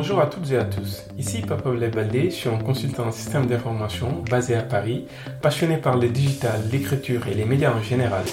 Bonjour 0.00 0.20
à 0.20 0.26
toutes 0.26 0.52
et 0.52 0.56
à 0.56 0.64
tous. 0.64 1.02
Ici 1.18 1.42
Papa 1.42 1.70
Baldé, 1.70 2.30
je 2.30 2.36
suis 2.36 2.48
un 2.48 2.58
consultant 2.58 3.08
en 3.08 3.10
système 3.10 3.46
d'information 3.46 4.22
basé 4.30 4.54
à 4.54 4.62
Paris, 4.62 5.06
passionné 5.42 5.76
par 5.76 5.98
le 5.98 6.08
digital, 6.08 6.60
l'écriture 6.70 7.26
et 7.26 7.34
les 7.34 7.44
médias 7.44 7.74
en 7.74 7.82
général. 7.82 8.24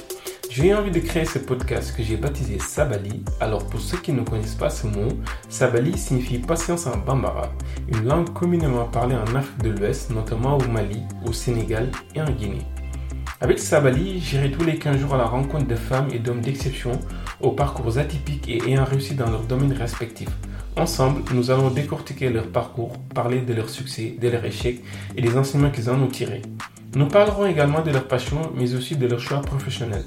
J'ai 0.51 0.75
envie 0.75 0.91
de 0.91 1.00
créer 1.00 1.25
ce 1.25 1.39
podcast 1.39 1.97
que 1.97 2.04
j'ai 2.04 2.18
baptisé 2.18 2.59
Sabali. 2.59 3.23
Alors 3.39 3.65
pour 3.65 3.79
ceux 3.79 3.97
qui 3.97 4.14
ne 4.14 4.21
connaissent 4.21 4.54
pas 4.54 4.70
ce 4.70 4.86
mot, 4.86 5.07
Sabali 5.50 5.97
signifie 5.97 6.38
patience 6.38 6.86
en 6.86 6.97
bambara, 6.97 7.50
une 7.88 8.05
langue 8.05 8.32
communément 8.32 8.86
parlée 8.86 9.16
en 9.16 9.36
Afrique 9.36 9.63
de 9.63 9.71
l'Ouest, 9.71 10.11
notamment 10.11 10.59
au 10.59 10.68
Mali, 10.68 11.02
au 11.25 11.33
Sénégal 11.33 11.89
et 12.13 12.21
en 12.21 12.29
Guinée. 12.29 12.68
Avec 13.41 13.57
Sabali, 13.57 14.19
j'irai 14.19 14.52
tous 14.52 14.66
les 14.66 14.77
15 14.77 14.97
jours 14.97 15.16
à 15.16 15.18
la 15.18 15.25
rencontre 15.25 15.66
de 15.66 15.75
femmes 15.75 16.10
et 16.13 16.19
d'hommes 16.19 16.41
d'exception 16.41 16.91
aux 17.41 17.54
parcours 17.54 17.97
atypiques 17.97 18.47
et 18.47 18.61
ayant 18.69 18.86
réussi 18.86 19.16
dans 19.16 19.32
leurs 19.32 19.47
domaines 19.47 19.74
respectifs. 19.74 20.29
Ensemble, 20.78 21.21
nous 21.34 21.52
allons 21.52 21.70
décortiquer 21.70 22.29
leur 22.29 22.47
parcours, 22.47 22.97
parler 23.14 23.39
de 23.39 23.54
leurs 23.54 23.70
succès, 23.70 24.18
de 24.21 24.28
leurs 24.28 24.43
échecs 24.43 24.83
et 25.16 25.21
des 25.21 25.38
enseignements 25.38 25.71
qu'ils 25.71 25.89
en 25.89 26.02
ont 26.02 26.07
tirés. 26.07 26.42
Nous 26.96 27.07
parlerons 27.07 27.46
également 27.46 27.82
de 27.82 27.92
leur 27.92 28.10
passion, 28.10 28.52
mais 28.57 28.75
aussi 28.75 28.97
de 28.97 29.07
leurs 29.07 29.21
choix 29.21 29.39
professionnels. 29.42 30.04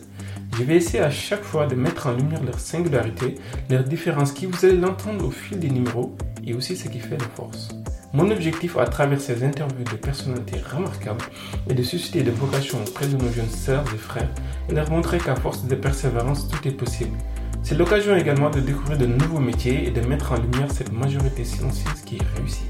Je 0.59 0.65
vais 0.65 0.77
essayer 0.77 1.03
à 1.03 1.11
chaque 1.11 1.43
fois 1.43 1.67
de 1.67 1.75
mettre 1.75 2.09
en 2.09 2.13
lumière 2.13 2.45
leur 2.45 2.61
singularité, 2.61 3.37
leurs 3.71 3.85
différences 3.85 4.33
qui 4.33 4.45
vous 4.45 4.63
allez 4.63 4.77
l'entendre 4.77 5.27
au 5.27 5.31
fil 5.31 5.59
des 5.59 5.71
numéros 5.71 6.15
et 6.47 6.53
aussi 6.53 6.77
ce 6.77 6.89
qui 6.89 6.99
fait 6.99 7.17
leur 7.17 7.31
force. 7.31 7.71
Mon 8.13 8.31
objectif 8.31 8.77
à 8.77 8.85
travers 8.85 9.21
ces 9.21 9.45
interviews 9.45 9.85
de 9.85 9.97
personnalités 9.97 10.61
remarquables 10.71 11.25
est 11.71 11.75
de 11.75 11.83
susciter 11.83 12.23
des 12.23 12.31
vocations 12.31 12.79
auprès 12.87 13.07
de 13.07 13.17
nos 13.17 13.33
jeunes 13.33 13.49
sœurs 13.49 13.85
et 13.95 13.99
frères 13.99 14.31
et 14.69 14.75
leur 14.75 14.91
montrer 14.91 15.17
qu'à 15.17 15.35
force 15.35 15.65
de 15.65 15.75
persévérance, 15.75 16.47
tout 16.49 16.69
est 16.69 16.73
possible. 16.73 17.17
C'est 17.63 17.77
l'occasion 17.77 18.17
également 18.17 18.51
de 18.51 18.61
découvrir 18.61 18.99
de 18.99 19.07
nouveaux 19.07 19.41
métiers 19.41 19.87
et 19.87 19.91
de 19.91 20.01
mettre 20.01 20.33
en 20.33 20.37
lumière 20.37 20.71
cette 20.71 20.93
majorité 20.93 21.45
silencieuse 21.45 22.01
qui 22.05 22.17
est 22.17 22.39
réussie. 22.39 22.65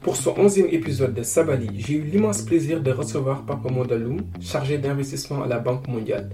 Pour 0.00 0.16
ce 0.16 0.28
onzième 0.28 0.68
épisode 0.70 1.14
de 1.14 1.22
Sabali, 1.22 1.80
j'ai 1.80 1.94
eu 1.94 2.02
l'immense 2.02 2.42
plaisir 2.42 2.82
de 2.82 2.92
recevoir 2.92 3.44
Papa 3.46 3.70
Modaloum, 3.70 4.20
chargé 4.38 4.76
d'investissement 4.78 5.42
à 5.42 5.46
la 5.46 5.58
Banque 5.58 5.88
mondiale. 5.88 6.28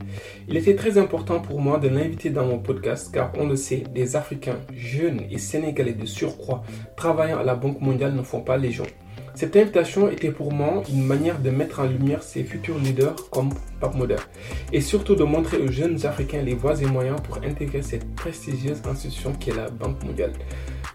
Il 0.48 0.56
était 0.56 0.75
très 0.75 0.98
important 0.98 1.41
pour 1.41 1.61
moi 1.61 1.78
de 1.78 1.89
l'inviter 1.89 2.31
dans 2.31 2.45
mon 2.45 2.58
podcast 2.58 3.11
car 3.14 3.33
on 3.39 3.47
le 3.47 3.56
sait, 3.56 3.84
des 3.95 4.17
Africains 4.17 4.58
jeunes 4.75 5.23
et 5.31 5.39
sénégalais 5.39 5.95
de 5.95 6.05
surcroît 6.05 6.62
travaillant 6.97 7.39
à 7.39 7.45
la 7.45 7.55
Banque 7.55 7.81
mondiale 7.81 8.14
ne 8.14 8.23
font 8.23 8.41
pas 8.41 8.56
les 8.56 8.73
gens. 8.73 8.84
Cette 9.41 9.56
invitation 9.56 10.10
était 10.10 10.33
pour 10.33 10.52
moi 10.52 10.83
une 10.92 11.02
manière 11.02 11.38
de 11.38 11.48
mettre 11.48 11.80
en 11.80 11.86
lumière 11.86 12.22
ces 12.22 12.44
futurs 12.44 12.77
leaders 12.78 13.16
comme 13.30 13.48
Pape 13.80 13.96
et 14.70 14.83
surtout 14.83 15.14
de 15.14 15.24
montrer 15.24 15.56
aux 15.56 15.72
jeunes 15.72 16.05
Africains 16.05 16.42
les 16.42 16.52
voies 16.52 16.78
et 16.83 16.84
moyens 16.84 17.22
pour 17.22 17.38
intégrer 17.38 17.80
cette 17.80 18.14
prestigieuse 18.16 18.83
institution 18.86 19.33
qui 19.33 19.48
est 19.48 19.56
la 19.56 19.70
Banque 19.70 20.05
mondiale. 20.05 20.34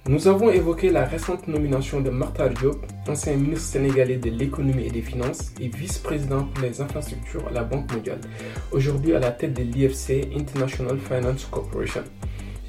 Nous 0.07 0.27
avons 0.27 0.51
évoqué 0.51 0.91
la 0.91 1.05
récente 1.05 1.47
nomination 1.47 2.01
de 2.01 2.11
Martha 2.11 2.49
Diop, 2.49 2.85
ancien 3.07 3.35
ministre 3.35 3.65
sénégalais 3.65 4.17
de 4.17 4.29
l'économie 4.29 4.85
et 4.85 4.91
des 4.91 5.01
finances 5.01 5.51
et 5.59 5.67
vice-président 5.67 6.43
pour 6.43 6.63
les 6.63 6.79
infrastructures 6.81 7.47
à 7.47 7.51
la 7.51 7.63
Banque 7.63 7.91
mondiale, 7.91 8.21
aujourd'hui 8.71 9.15
à 9.15 9.19
la 9.19 9.31
tête 9.31 9.55
de 9.55 9.63
l'IFC 9.63 10.29
International 10.37 10.99
Finance 10.99 11.47
Corporation. 11.49 12.03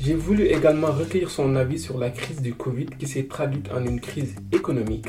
J'ai 0.01 0.15
voulu 0.15 0.47
également 0.47 0.91
recueillir 0.91 1.29
son 1.29 1.55
avis 1.55 1.79
sur 1.79 1.99
la 1.99 2.09
crise 2.09 2.41
du 2.41 2.55
Covid 2.55 2.87
qui 2.99 3.07
s'est 3.07 3.25
traduite 3.25 3.71
en 3.71 3.85
une 3.85 4.01
crise 4.01 4.37
économique. 4.53 5.09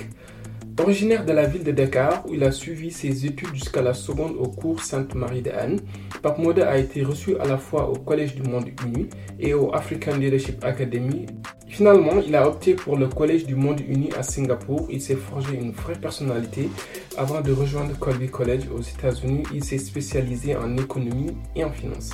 Originaire 0.80 1.26
de 1.26 1.32
la 1.34 1.48
ville 1.48 1.64
de 1.64 1.72
Dakar, 1.72 2.24
où 2.28 2.36
il 2.36 2.44
a 2.44 2.52
suivi 2.52 2.92
ses 2.92 3.26
études 3.26 3.54
jusqu'à 3.56 3.82
la 3.82 3.96
seconde 3.96 4.36
au 4.38 4.48
cours 4.48 4.84
Sainte-Marie 4.84 5.42
de 5.42 5.50
Anne, 5.50 5.80
Pape 6.22 6.38
Moda 6.38 6.70
a 6.70 6.78
été 6.78 7.04
reçu 7.04 7.36
à 7.40 7.46
la 7.46 7.58
fois 7.58 7.90
au 7.90 7.96
Collège 7.96 8.36
du 8.36 8.44
Monde 8.44 8.70
Uni 8.86 9.10
et 9.40 9.56
au 9.56 9.74
African 9.74 10.16
Leadership 10.18 10.64
Academy. 10.64 11.26
Finalement, 11.68 12.22
il 12.26 12.36
a 12.36 12.48
opté 12.48 12.76
pour 12.76 12.96
le 12.96 13.08
Collège 13.08 13.46
du 13.48 13.56
Monde 13.56 13.82
Uni 13.88 14.10
à 14.18 14.22
Singapour. 14.22 14.88
Il 14.92 15.02
s'est 15.02 15.16
forgé 15.16 15.56
une 15.56 15.72
vraie 15.72 16.00
personnalité 16.00 16.70
avant 17.18 17.42
de 17.42 17.52
rejoindre 17.52 17.98
Colby 17.98 18.28
College 18.30 18.70
aux 18.74 18.82
États-Unis. 18.82 19.44
Il 19.54 19.64
s'est 19.64 19.80
spécialisé 19.80 20.56
en 20.56 20.78
économie 20.78 21.36
et 21.56 21.64
en 21.64 21.72
finance. 21.72 22.12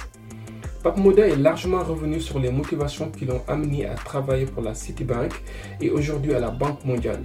Pape 0.83 0.97
Moda 0.97 1.27
est 1.27 1.35
largement 1.35 1.83
revenu 1.83 2.21
sur 2.21 2.39
les 2.39 2.51
motivations 2.51 3.11
qui 3.11 3.25
l'ont 3.25 3.41
amené 3.47 3.85
à 3.87 3.95
travailler 3.95 4.45
pour 4.45 4.63
la 4.63 4.73
Citibank 4.73 5.33
et 5.81 5.89
aujourd'hui 5.89 6.33
à 6.33 6.39
la 6.39 6.49
Banque 6.49 6.83
mondiale. 6.85 7.23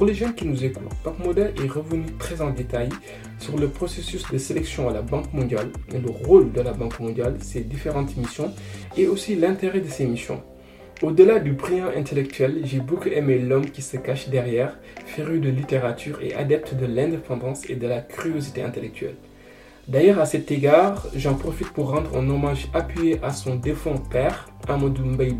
Pour 0.00 0.06
les 0.06 0.14
jeunes 0.14 0.34
qui 0.34 0.46
nous 0.46 0.64
écoutent, 0.64 0.94
Pape 1.04 1.18
Model 1.18 1.52
est 1.62 1.68
revenu 1.68 2.06
très 2.18 2.40
en 2.40 2.48
détail 2.48 2.88
sur 3.38 3.58
le 3.58 3.68
processus 3.68 4.24
de 4.32 4.38
sélection 4.38 4.88
à 4.88 4.94
la 4.94 5.02
Banque 5.02 5.30
mondiale, 5.34 5.68
le 5.92 6.08
rôle 6.08 6.52
de 6.52 6.62
la 6.62 6.72
Banque 6.72 6.98
mondiale, 7.00 7.36
ses 7.40 7.60
différentes 7.60 8.16
missions 8.16 8.50
et 8.96 9.06
aussi 9.08 9.36
l'intérêt 9.36 9.80
de 9.80 9.90
ces 9.90 10.06
missions. 10.06 10.42
Au-delà 11.02 11.38
du 11.38 11.52
brillant 11.52 11.90
intellectuel, 11.94 12.62
j'ai 12.64 12.80
beaucoup 12.80 13.10
aimé 13.10 13.40
l'homme 13.40 13.66
qui 13.66 13.82
se 13.82 13.98
cache 13.98 14.30
derrière, 14.30 14.78
féru 15.04 15.38
de 15.38 15.50
littérature 15.50 16.18
et 16.22 16.32
adepte 16.32 16.72
de 16.72 16.86
l'indépendance 16.86 17.68
et 17.68 17.74
de 17.74 17.86
la 17.86 18.00
curiosité 18.00 18.62
intellectuelle. 18.62 19.16
D'ailleurs, 19.86 20.20
à 20.20 20.24
cet 20.24 20.50
égard, 20.50 21.08
j'en 21.14 21.34
profite 21.34 21.74
pour 21.74 21.90
rendre 21.90 22.16
un 22.16 22.26
hommage 22.30 22.68
appuyé 22.72 23.18
à 23.22 23.34
son 23.34 23.56
défunt 23.56 24.00
père, 24.10 24.48
Amadou 24.66 25.04
Mbaye 25.04 25.34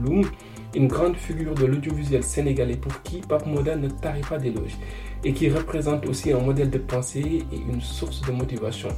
une 0.74 0.88
grande 0.88 1.16
figure 1.16 1.54
de 1.54 1.66
l'audiovisuel 1.66 2.22
sénégalais 2.22 2.76
pour 2.76 3.02
qui 3.02 3.20
Pape 3.20 3.46
Moda 3.46 3.76
ne 3.76 3.88
tarit 3.88 4.20
pas 4.22 4.38
d'éloges 4.38 4.76
et 5.24 5.32
qui 5.32 5.50
représente 5.50 6.06
aussi 6.06 6.32
un 6.32 6.38
modèle 6.38 6.70
de 6.70 6.78
pensée 6.78 7.44
et 7.52 7.56
une 7.56 7.80
source 7.80 8.20
de 8.22 8.32
motivation. 8.32 8.88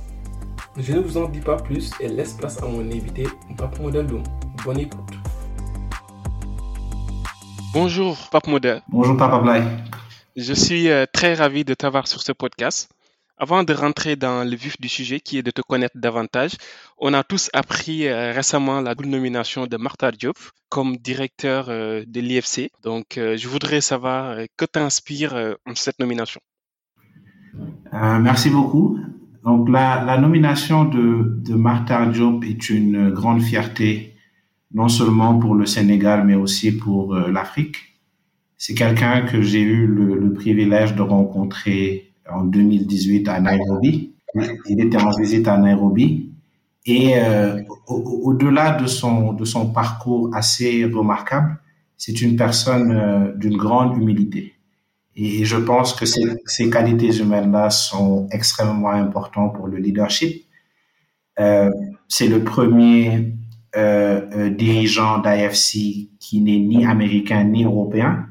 Je 0.76 0.92
ne 0.92 1.00
vous 1.00 1.16
en 1.18 1.28
dis 1.28 1.40
pas 1.40 1.56
plus 1.56 1.90
et 2.00 2.08
laisse 2.08 2.34
place 2.34 2.62
à 2.62 2.66
mon 2.66 2.80
invité, 2.80 3.26
Pape 3.56 3.78
Moda 3.80 4.02
Loum. 4.02 4.22
Bonne 4.64 4.80
écoute. 4.80 5.00
Bonjour 7.72 8.18
Pape 8.30 8.48
Moda. 8.48 8.82
Bonjour 8.88 9.16
Papa 9.16 9.38
Blay. 9.38 9.62
Je 10.36 10.52
suis 10.52 10.90
euh, 10.90 11.06
très 11.10 11.34
ravi 11.34 11.64
de 11.64 11.74
t'avoir 11.74 12.06
sur 12.06 12.22
ce 12.22 12.32
podcast. 12.32 12.90
Avant 13.44 13.64
de 13.64 13.72
rentrer 13.72 14.14
dans 14.14 14.48
le 14.48 14.54
vif 14.54 14.80
du 14.80 14.88
sujet, 14.88 15.18
qui 15.18 15.36
est 15.36 15.42
de 15.42 15.50
te 15.50 15.62
connaître 15.62 15.98
davantage, 15.98 16.52
on 16.96 17.12
a 17.12 17.24
tous 17.24 17.50
appris 17.52 18.06
euh, 18.06 18.30
récemment 18.30 18.80
la 18.80 18.94
nomination 18.94 19.66
de 19.66 19.76
Martha 19.76 20.12
Diop 20.12 20.38
comme 20.68 20.96
directeur 20.96 21.66
euh, 21.68 22.04
de 22.06 22.20
l'IFC. 22.20 22.70
Donc, 22.84 23.18
euh, 23.18 23.36
je 23.36 23.48
voudrais 23.48 23.80
savoir 23.80 24.36
que 24.56 24.64
t'inspire 24.64 25.56
cette 25.74 25.98
nomination? 25.98 26.40
merci 27.92 28.48
beaucoup. 28.48 29.00
Donc, 29.42 29.68
la, 29.68 30.16
nomination 30.18 30.84
de, 30.84 31.34
de 31.48 31.54
Martha 31.54 32.06
Diop 32.06 32.44
est 32.44 32.70
une 32.70 33.10
grande 33.10 33.42
fierté, 33.42 34.14
non 34.72 34.86
seulement 34.86 35.36
pour 35.40 35.56
le 35.56 35.66
Sénégal, 35.66 36.24
mais 36.24 36.36
aussi 36.36 36.70
pour 36.70 37.16
l'Afrique. 37.16 37.78
C'est 38.56 38.74
quelqu'un 38.74 39.22
que 39.22 39.42
j'ai 39.42 39.62
eu 39.62 39.88
le 39.88 40.32
privilège 40.32 40.94
de 40.94 41.02
rencontrer 41.02 42.11
en 42.30 42.44
2018 42.44 43.28
à 43.28 43.40
Nairobi. 43.40 44.12
Il 44.68 44.80
était 44.80 45.00
en 45.00 45.10
visite 45.10 45.48
à 45.48 45.58
Nairobi. 45.58 46.30
Et 46.84 47.12
euh, 47.16 47.62
au-delà 47.86 48.72
de 48.72 48.86
son, 48.86 49.32
de 49.32 49.44
son 49.44 49.72
parcours 49.72 50.30
assez 50.34 50.84
remarquable, 50.84 51.58
c'est 51.96 52.20
une 52.20 52.36
personne 52.36 52.90
euh, 52.90 53.32
d'une 53.36 53.56
grande 53.56 53.96
humilité. 53.96 54.54
Et 55.14 55.44
je 55.44 55.56
pense 55.56 55.94
que 55.94 56.06
ces, 56.06 56.70
qualités 56.70 57.14
humaines-là 57.18 57.70
sont 57.70 58.26
extrêmement 58.32 58.90
importantes 58.90 59.54
pour 59.54 59.68
le 59.68 59.76
leadership. 59.76 60.44
Euh, 61.38 61.70
c'est 62.08 62.28
le 62.28 62.42
premier 62.44 63.34
dirigeant 64.58 65.18
d'AFC 65.20 66.10
qui 66.20 66.42
n'est 66.42 66.58
ni 66.58 66.84
américain 66.84 67.42
ni 67.44 67.64
européen. 67.64 68.26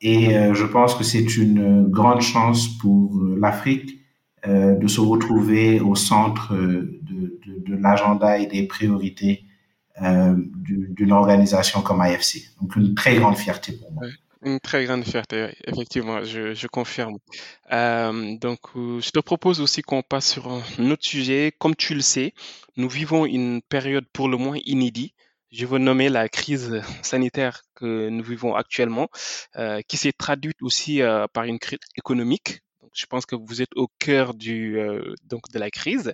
Et 0.00 0.36
euh, 0.36 0.54
je 0.54 0.64
pense 0.64 0.94
que 0.94 1.04
c'est 1.04 1.36
une 1.36 1.88
grande 1.88 2.20
chance 2.20 2.68
pour 2.78 3.16
euh, 3.16 3.36
l'Afrique 3.40 4.00
euh, 4.46 4.76
de 4.76 4.86
se 4.86 5.00
retrouver 5.00 5.80
au 5.80 5.94
centre 5.96 6.54
de, 6.54 7.74
l'agenda 7.74 8.38
et 8.38 8.46
des 8.46 8.66
priorités 8.66 9.44
d'une 10.00 11.12
organisation 11.12 11.82
comme 11.82 12.00
AFC. 12.00 12.54
Donc 12.60 12.76
une 12.76 12.94
très 12.94 13.16
grande 13.16 13.36
fierté 13.36 13.72
pour 13.72 13.92
moi. 13.92 14.04
Une 14.44 14.60
très 14.60 14.84
grande 14.84 15.04
fierté, 15.04 15.48
effectivement, 15.66 16.22
je, 16.22 16.66
confirme. 16.68 17.18
Donc, 17.70 18.60
je 18.74 19.10
te 19.10 19.18
propose 19.18 19.60
aussi 19.60 19.82
qu'on 19.82 20.02
passe 20.02 20.28
sur 20.28 20.48
un 20.48 20.90
autre 20.90 21.04
sujet. 21.04 21.52
Comme 21.58 21.74
tu 21.74 21.94
le 21.94 22.00
sais, 22.00 22.32
nous 22.76 22.88
vivons 22.88 23.26
une 23.26 23.60
période 23.60 24.06
pour 24.12 24.28
le 24.28 24.36
moins 24.36 24.58
inédite 24.64 25.14
je 25.50 25.66
veux 25.66 25.78
nommer 25.78 26.08
la 26.08 26.28
crise 26.28 26.82
sanitaire 27.02 27.62
que 27.74 28.08
nous 28.08 28.22
vivons 28.22 28.54
actuellement, 28.54 29.08
euh, 29.56 29.80
qui 29.86 29.96
s'est 29.96 30.12
traduite 30.12 30.62
aussi 30.62 31.02
euh, 31.02 31.26
par 31.32 31.44
une 31.44 31.58
crise 31.58 31.78
économique. 31.96 32.60
Je 32.94 33.06
pense 33.06 33.26
que 33.26 33.36
vous 33.36 33.62
êtes 33.62 33.74
au 33.76 33.88
cœur 33.98 34.32
euh, 34.46 35.14
de 35.30 35.58
la 35.58 35.70
crise. 35.70 36.12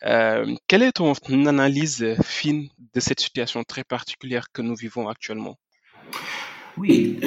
quelle 0.00 0.82
est 0.82 0.92
ton 0.92 1.14
analyse 1.46 2.16
fine 2.22 2.68
de 2.94 3.00
cette 3.00 3.20
situation 3.20 3.62
très 3.64 3.84
particulière 3.84 4.46
que 4.52 4.62
nous 4.62 4.74
vivons 4.74 5.08
actuellement? 5.08 5.56
Oui, 6.76 7.18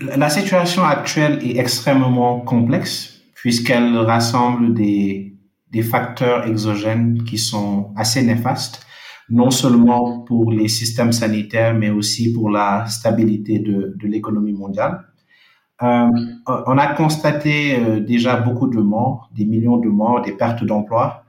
la 0.00 0.30
situation 0.30 0.84
actuelle 0.84 1.40
est 1.46 1.58
extrêmement 1.58 2.40
complexe 2.40 3.20
puisqu'elle 3.34 3.96
rassemble 3.98 4.72
des 4.74 5.82
facteurs 5.82 6.46
exogènes 6.46 7.24
qui 7.24 7.36
sont 7.36 7.92
assez 7.96 8.22
néfastes, 8.22 8.86
non 9.28 9.50
seulement 9.50 10.20
pour 10.20 10.52
les 10.52 10.68
systèmes 10.68 11.12
sanitaires, 11.12 11.74
mais 11.74 11.90
aussi 11.90 12.32
pour 12.32 12.50
la 12.50 12.86
stabilité 12.86 13.58
de, 13.58 13.94
de 13.96 14.06
l'économie 14.06 14.52
mondiale. 14.52 15.06
Euh, 15.82 16.08
on 16.46 16.78
a 16.78 16.94
constaté 16.94 17.76
euh, 17.78 18.00
déjà 18.00 18.36
beaucoup 18.36 18.68
de 18.68 18.80
morts, 18.80 19.30
des 19.34 19.44
millions 19.44 19.76
de 19.76 19.88
morts, 19.88 20.22
des 20.22 20.32
pertes 20.32 20.64
d'emplois, 20.64 21.24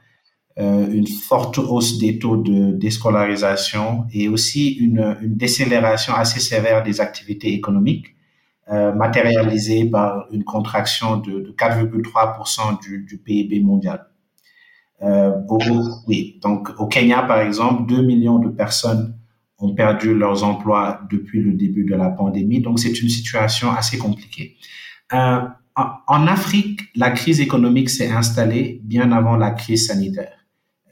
euh, 0.60 0.88
une 0.92 1.08
forte 1.08 1.60
hausse 1.60 2.00
des 2.00 2.18
taux 2.18 2.38
de 2.38 2.72
déscolarisation 2.72 4.06
et 4.12 4.28
aussi 4.28 4.70
une, 4.70 5.16
une 5.22 5.36
décélération 5.36 6.16
assez 6.16 6.40
sévère 6.40 6.82
des 6.82 7.00
activités 7.00 7.54
économiques, 7.54 8.16
euh, 8.70 8.92
matérialisée 8.92 9.86
par 9.86 10.26
une 10.32 10.44
contraction 10.44 11.18
de, 11.18 11.42
de 11.42 11.52
4,3% 11.52 12.82
du, 12.82 13.06
du, 13.06 13.18
PIB 13.20 13.60
mondial. 13.60 14.08
Euh, 15.04 15.32
au, 15.48 15.60
oui, 16.08 16.40
donc 16.42 16.70
au 16.80 16.88
Kenya, 16.88 17.22
par 17.24 17.42
exemple, 17.42 17.88
2 17.88 18.02
millions 18.02 18.40
de 18.40 18.50
personnes 18.50 19.16
ont 19.60 19.74
perdu 19.74 20.14
leurs 20.14 20.44
emplois 20.44 21.02
depuis 21.10 21.42
le 21.42 21.54
début 21.54 21.86
de 21.86 21.96
la 21.96 22.10
pandémie. 22.10 22.62
Donc, 22.62 22.80
c'est 22.80 23.02
une 23.02 23.10
situation 23.10 23.72
assez 23.72 23.98
compliquée. 23.98 24.56
Euh, 25.14 25.40
en 25.76 26.26
Afrique, 26.26 26.82
la 26.96 27.12
crise 27.12 27.40
économique 27.40 27.90
s'est 27.90 28.10
installée 28.10 28.82
bien 28.84 29.12
avant 29.12 29.36
la 29.36 29.52
crise 29.52 29.88
sanitaire, 29.88 30.34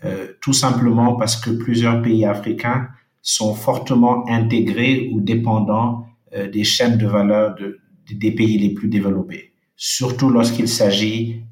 euh, 0.04 0.28
tout 0.42 0.54
simplement 0.54 1.16
parce 1.16 1.36
que 1.36 1.50
plusieurs 1.50 2.04
pays 2.04 2.24
africains 2.24 2.90
sont 3.24 3.56
fortement 3.56 4.28
intégrés 4.30 5.10
ou 5.12 5.22
dépendants 5.22 6.06
des 6.51 6.66
chaînes 6.66 6.98
de 6.98 7.08
valeur 7.08 7.56
de, 7.56 7.80
des 8.13 8.31
pays 8.31 8.60
les 8.60 8.74
plus 8.74 8.90
développés, 8.90 9.54
surtout 9.75 10.30
lorsqu'il 10.30 10.68
s'agit 10.68 11.44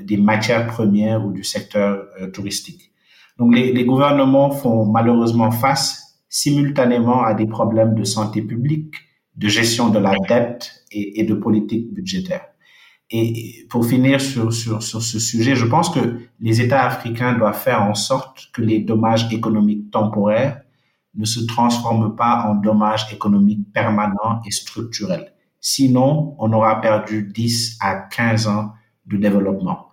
des 0.00 0.16
matières 0.16 0.66
premières 0.66 1.24
ou 1.24 1.32
du 1.32 1.44
secteur 1.44 2.06
euh, 2.20 2.30
touristique. 2.30 2.92
Donc, 3.38 3.54
les, 3.54 3.84
gouvernements 3.84 4.50
font 4.50 4.86
malheureusement 4.86 5.50
face 5.50 6.18
simultanément 6.28 7.22
à 7.22 7.34
des 7.34 7.46
problèmes 7.46 7.94
de 7.94 8.04
santé 8.04 8.42
publique, 8.42 8.94
de 9.36 9.48
gestion 9.48 9.90
de 9.90 9.98
la 9.98 10.14
dette 10.28 10.84
et, 10.90 11.20
et 11.20 11.24
de 11.24 11.34
politique 11.34 11.92
budgétaire. 11.92 12.46
Et 13.10 13.66
pour 13.70 13.86
finir 13.86 14.20
sur, 14.20 14.52
sur, 14.52 14.82
sur 14.82 15.00
ce 15.00 15.18
sujet, 15.18 15.54
je 15.54 15.64
pense 15.64 15.88
que 15.88 16.20
les 16.40 16.60
États 16.60 16.84
africains 16.84 17.32
doivent 17.38 17.58
faire 17.58 17.82
en 17.82 17.94
sorte 17.94 18.50
que 18.52 18.60
les 18.60 18.80
dommages 18.80 19.32
économiques 19.32 19.90
temporaires 19.90 20.60
ne 21.14 21.24
se 21.24 21.40
transforment 21.46 22.14
pas 22.14 22.44
en 22.48 22.54
dommages 22.54 23.12
économiques 23.12 23.72
permanents 23.72 24.40
et 24.46 24.50
structurels. 24.50 25.32
Sinon, 25.60 26.36
on 26.38 26.52
aura 26.52 26.80
perdu 26.80 27.30
10 27.34 27.78
à 27.80 27.96
15 27.96 28.46
ans 28.46 28.72
de 29.08 29.16
développement. 29.16 29.88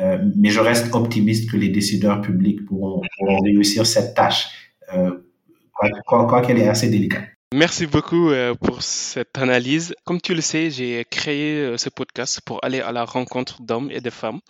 Euh, 0.00 0.18
mais 0.36 0.50
je 0.50 0.60
reste 0.60 0.94
optimiste 0.94 1.50
que 1.50 1.56
les 1.56 1.70
décideurs 1.70 2.20
publics 2.20 2.64
pourront, 2.66 3.02
pourront 3.18 3.40
réussir 3.40 3.86
cette 3.86 4.14
tâche. 4.14 4.48
Euh, 4.94 5.10
quoi 6.06 6.42
qu'elle 6.42 6.58
est 6.58 6.68
assez 6.68 6.88
délicate. 6.88 7.28
Merci 7.54 7.86
beaucoup 7.86 8.28
euh, 8.28 8.54
pour 8.54 8.82
cette 8.82 9.38
analyse. 9.38 9.94
Comme 10.04 10.20
tu 10.20 10.34
le 10.34 10.42
sais, 10.42 10.70
j'ai 10.70 11.02
créé 11.10 11.54
euh, 11.54 11.78
ce 11.78 11.88
podcast 11.88 12.42
pour 12.44 12.62
aller 12.62 12.80
à 12.80 12.92
la 12.92 13.06
rencontre 13.06 13.62
d'hommes 13.62 13.90
et 13.90 14.02
de 14.02 14.10
femmes 14.10 14.40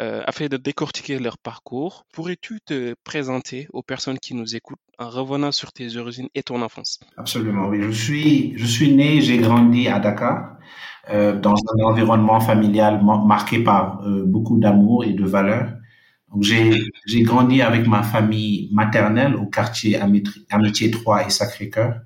euh, 0.00 0.22
afin 0.26 0.46
de 0.46 0.56
décortiquer 0.56 1.18
leur 1.18 1.36
parcours. 1.36 2.06
Pourrais-tu 2.14 2.60
te 2.64 2.94
présenter 3.04 3.68
aux 3.74 3.82
personnes 3.82 4.18
qui 4.18 4.34
nous 4.34 4.56
écoutent 4.56 4.78
en 4.98 5.10
revenant 5.10 5.52
sur 5.52 5.70
tes 5.70 5.98
origines 5.98 6.28
et 6.34 6.42
ton 6.42 6.62
enfance? 6.62 6.98
Absolument, 7.18 7.68
oui. 7.68 7.82
Je 7.82 7.90
suis, 7.90 8.56
je 8.56 8.64
suis 8.64 8.94
né, 8.94 9.20
j'ai 9.20 9.36
grandi 9.36 9.88
à 9.88 9.98
Dakar 9.98 10.56
euh, 11.10 11.38
dans 11.38 11.54
un 11.54 11.84
environnement 11.84 12.40
familial 12.40 13.00
marqué 13.04 13.62
par 13.62 14.02
euh, 14.04 14.24
beaucoup 14.26 14.58
d'amour 14.58 15.04
et 15.04 15.12
de 15.12 15.24
valeurs. 15.24 15.72
Donc 16.32 16.42
j'ai 16.42 17.22
grandi 17.22 17.62
avec 17.62 17.86
ma 17.86 18.02
famille 18.02 18.68
maternelle 18.72 19.36
au 19.36 19.46
quartier 19.46 19.98
Amitié 20.50 20.90
3 20.90 21.26
et 21.26 21.30
Sacré-Cœur. 21.30 22.00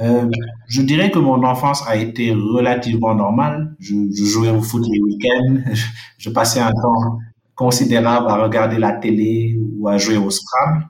Euh, 0.00 0.28
je 0.68 0.82
dirais 0.82 1.10
que 1.10 1.18
mon 1.18 1.42
enfance 1.44 1.86
a 1.86 1.96
été 1.96 2.32
relativement 2.32 3.14
normale. 3.14 3.74
Je, 3.78 3.94
je 4.12 4.24
jouais 4.24 4.50
au 4.50 4.60
foot 4.60 4.84
les 4.90 5.00
week-ends. 5.00 5.72
Je, 6.18 6.30
passais 6.30 6.60
un 6.60 6.72
temps 6.72 7.18
considérable 7.54 8.26
à 8.28 8.42
regarder 8.42 8.78
la 8.78 8.92
télé 8.92 9.58
ou 9.78 9.88
à 9.88 9.96
jouer 9.96 10.16
au 10.16 10.30
Scrabble. 10.30 10.88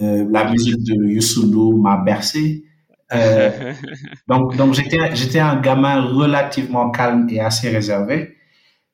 Euh, 0.00 0.26
la 0.30 0.50
musique 0.50 0.82
de 0.84 1.06
Youssou 1.06 1.76
m'a 1.80 1.96
bercé. 1.96 2.64
Euh, 3.12 3.72
donc, 4.28 4.56
donc 4.56 4.74
j'étais, 4.74 5.14
j'étais 5.14 5.38
un 5.38 5.60
gamin 5.60 6.02
relativement 6.02 6.90
calme 6.90 7.28
et 7.30 7.40
assez 7.40 7.68
réservé. 7.68 8.36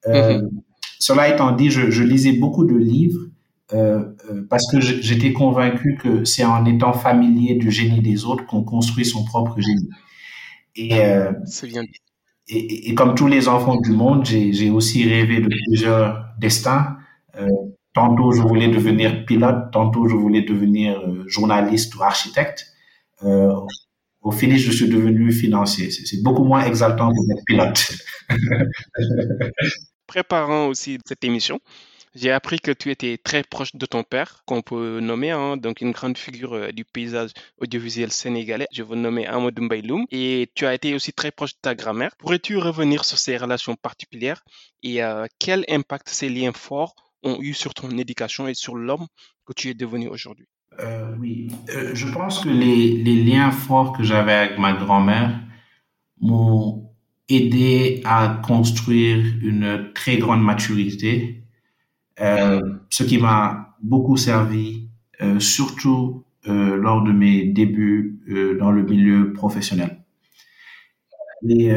Euh, 0.06 0.38
mm-hmm. 0.38 0.48
Cela 0.98 1.28
étant 1.28 1.52
dit, 1.52 1.70
je, 1.70 1.90
je, 1.90 2.02
lisais 2.02 2.32
beaucoup 2.32 2.64
de 2.64 2.76
livres 2.76 3.26
euh, 3.72 4.04
parce 4.48 4.70
que 4.70 4.80
j'étais 4.80 5.32
convaincu 5.32 5.96
que 6.02 6.24
c'est 6.24 6.44
en 6.44 6.64
étant 6.66 6.92
familier 6.92 7.54
du 7.54 7.70
génie 7.70 8.00
des 8.00 8.24
autres 8.24 8.46
qu'on 8.46 8.64
construit 8.64 9.04
son 9.04 9.24
propre 9.24 9.60
génie. 9.60 9.88
Et, 10.76 10.92
et, 12.48 12.90
et, 12.90 12.94
comme 12.94 13.14
tous 13.14 13.26
les 13.26 13.48
enfants 13.48 13.76
du 13.80 13.90
monde, 13.90 14.24
j'ai 14.24 14.70
aussi 14.70 15.08
rêvé 15.08 15.40
de 15.40 15.48
plusieurs 15.66 16.26
destins. 16.38 16.96
Tantôt, 17.92 18.32
je 18.32 18.42
voulais 18.42 18.68
devenir 18.68 19.24
pilote, 19.24 19.70
tantôt, 19.72 20.08
je 20.08 20.14
voulais 20.14 20.42
devenir 20.42 21.00
journaliste 21.26 21.94
ou 21.96 22.02
architecte. 22.02 22.66
Au 24.22 24.30
finish, 24.30 24.62
je 24.62 24.72
suis 24.72 24.88
devenu 24.88 25.32
financier. 25.32 25.90
C'est 25.90 26.22
beaucoup 26.22 26.44
moins 26.44 26.64
exaltant 26.64 27.10
que 27.10 27.26
d'être 27.26 27.44
pilote. 27.46 27.90
Préparant 30.06 30.66
aussi 30.66 30.98
cette 31.06 31.24
émission, 31.24 31.60
j'ai 32.14 32.32
appris 32.32 32.58
que 32.58 32.72
tu 32.72 32.90
étais 32.90 33.18
très 33.18 33.44
proche 33.44 33.74
de 33.76 33.86
ton 33.86 34.02
père, 34.02 34.42
qu'on 34.44 34.62
peut 34.62 34.98
nommer 35.00 35.30
hein, 35.30 35.56
donc 35.56 35.80
une 35.80 35.92
grande 35.92 36.18
figure 36.18 36.54
euh, 36.54 36.72
du 36.72 36.84
paysage 36.84 37.30
audiovisuel 37.58 38.10
sénégalais. 38.10 38.66
Je 38.72 38.82
veux 38.82 38.96
nommer 38.96 39.26
Amadou 39.26 39.62
Mbaïloum. 39.62 40.06
Et 40.10 40.50
tu 40.56 40.66
as 40.66 40.74
été 40.74 40.92
aussi 40.94 41.12
très 41.12 41.30
proche 41.30 41.52
de 41.54 41.60
ta 41.62 41.76
grand-mère. 41.76 42.16
Pourrais-tu 42.18 42.56
revenir 42.58 43.04
sur 43.04 43.16
ces 43.16 43.36
relations 43.36 43.76
particulières 43.76 44.42
et 44.82 45.02
euh, 45.04 45.26
quel 45.38 45.64
impact 45.68 46.08
ces 46.08 46.28
liens 46.28 46.52
forts 46.52 46.94
ont 47.22 47.38
eu 47.40 47.54
sur 47.54 47.74
ton 47.74 47.90
éducation 47.96 48.48
et 48.48 48.54
sur 48.54 48.74
l'homme 48.74 49.06
que 49.46 49.52
tu 49.52 49.68
es 49.68 49.74
devenu 49.74 50.08
aujourd'hui? 50.08 50.48
Euh, 50.78 51.14
Oui, 51.18 51.48
euh, 51.74 51.94
je 51.94 52.06
pense 52.08 52.44
que 52.44 52.48
les, 52.48 53.02
les 53.02 53.24
liens 53.24 53.50
forts 53.50 53.92
que 53.92 54.02
j'avais 54.02 54.32
avec 54.32 54.58
ma 54.58 54.72
grand-mère 54.74 55.40
m'ont 56.20 56.90
aidé 57.28 58.02
à 58.04 58.40
construire 58.44 59.24
une 59.42 59.92
très 59.94 60.18
grande 60.18 60.42
maturité 60.42 61.40
euh, 62.20 62.60
ce 62.90 63.02
qui 63.04 63.18
m'a 63.18 63.74
beaucoup 63.82 64.16
servi, 64.16 64.88
euh, 65.22 65.40
surtout 65.40 66.24
euh, 66.48 66.76
lors 66.76 67.02
de 67.02 67.12
mes 67.12 67.46
débuts 67.46 68.18
dans 68.58 68.70
le 68.70 68.82
milieu 68.84 69.32
professionnel. 69.32 70.04
Et 71.48 71.72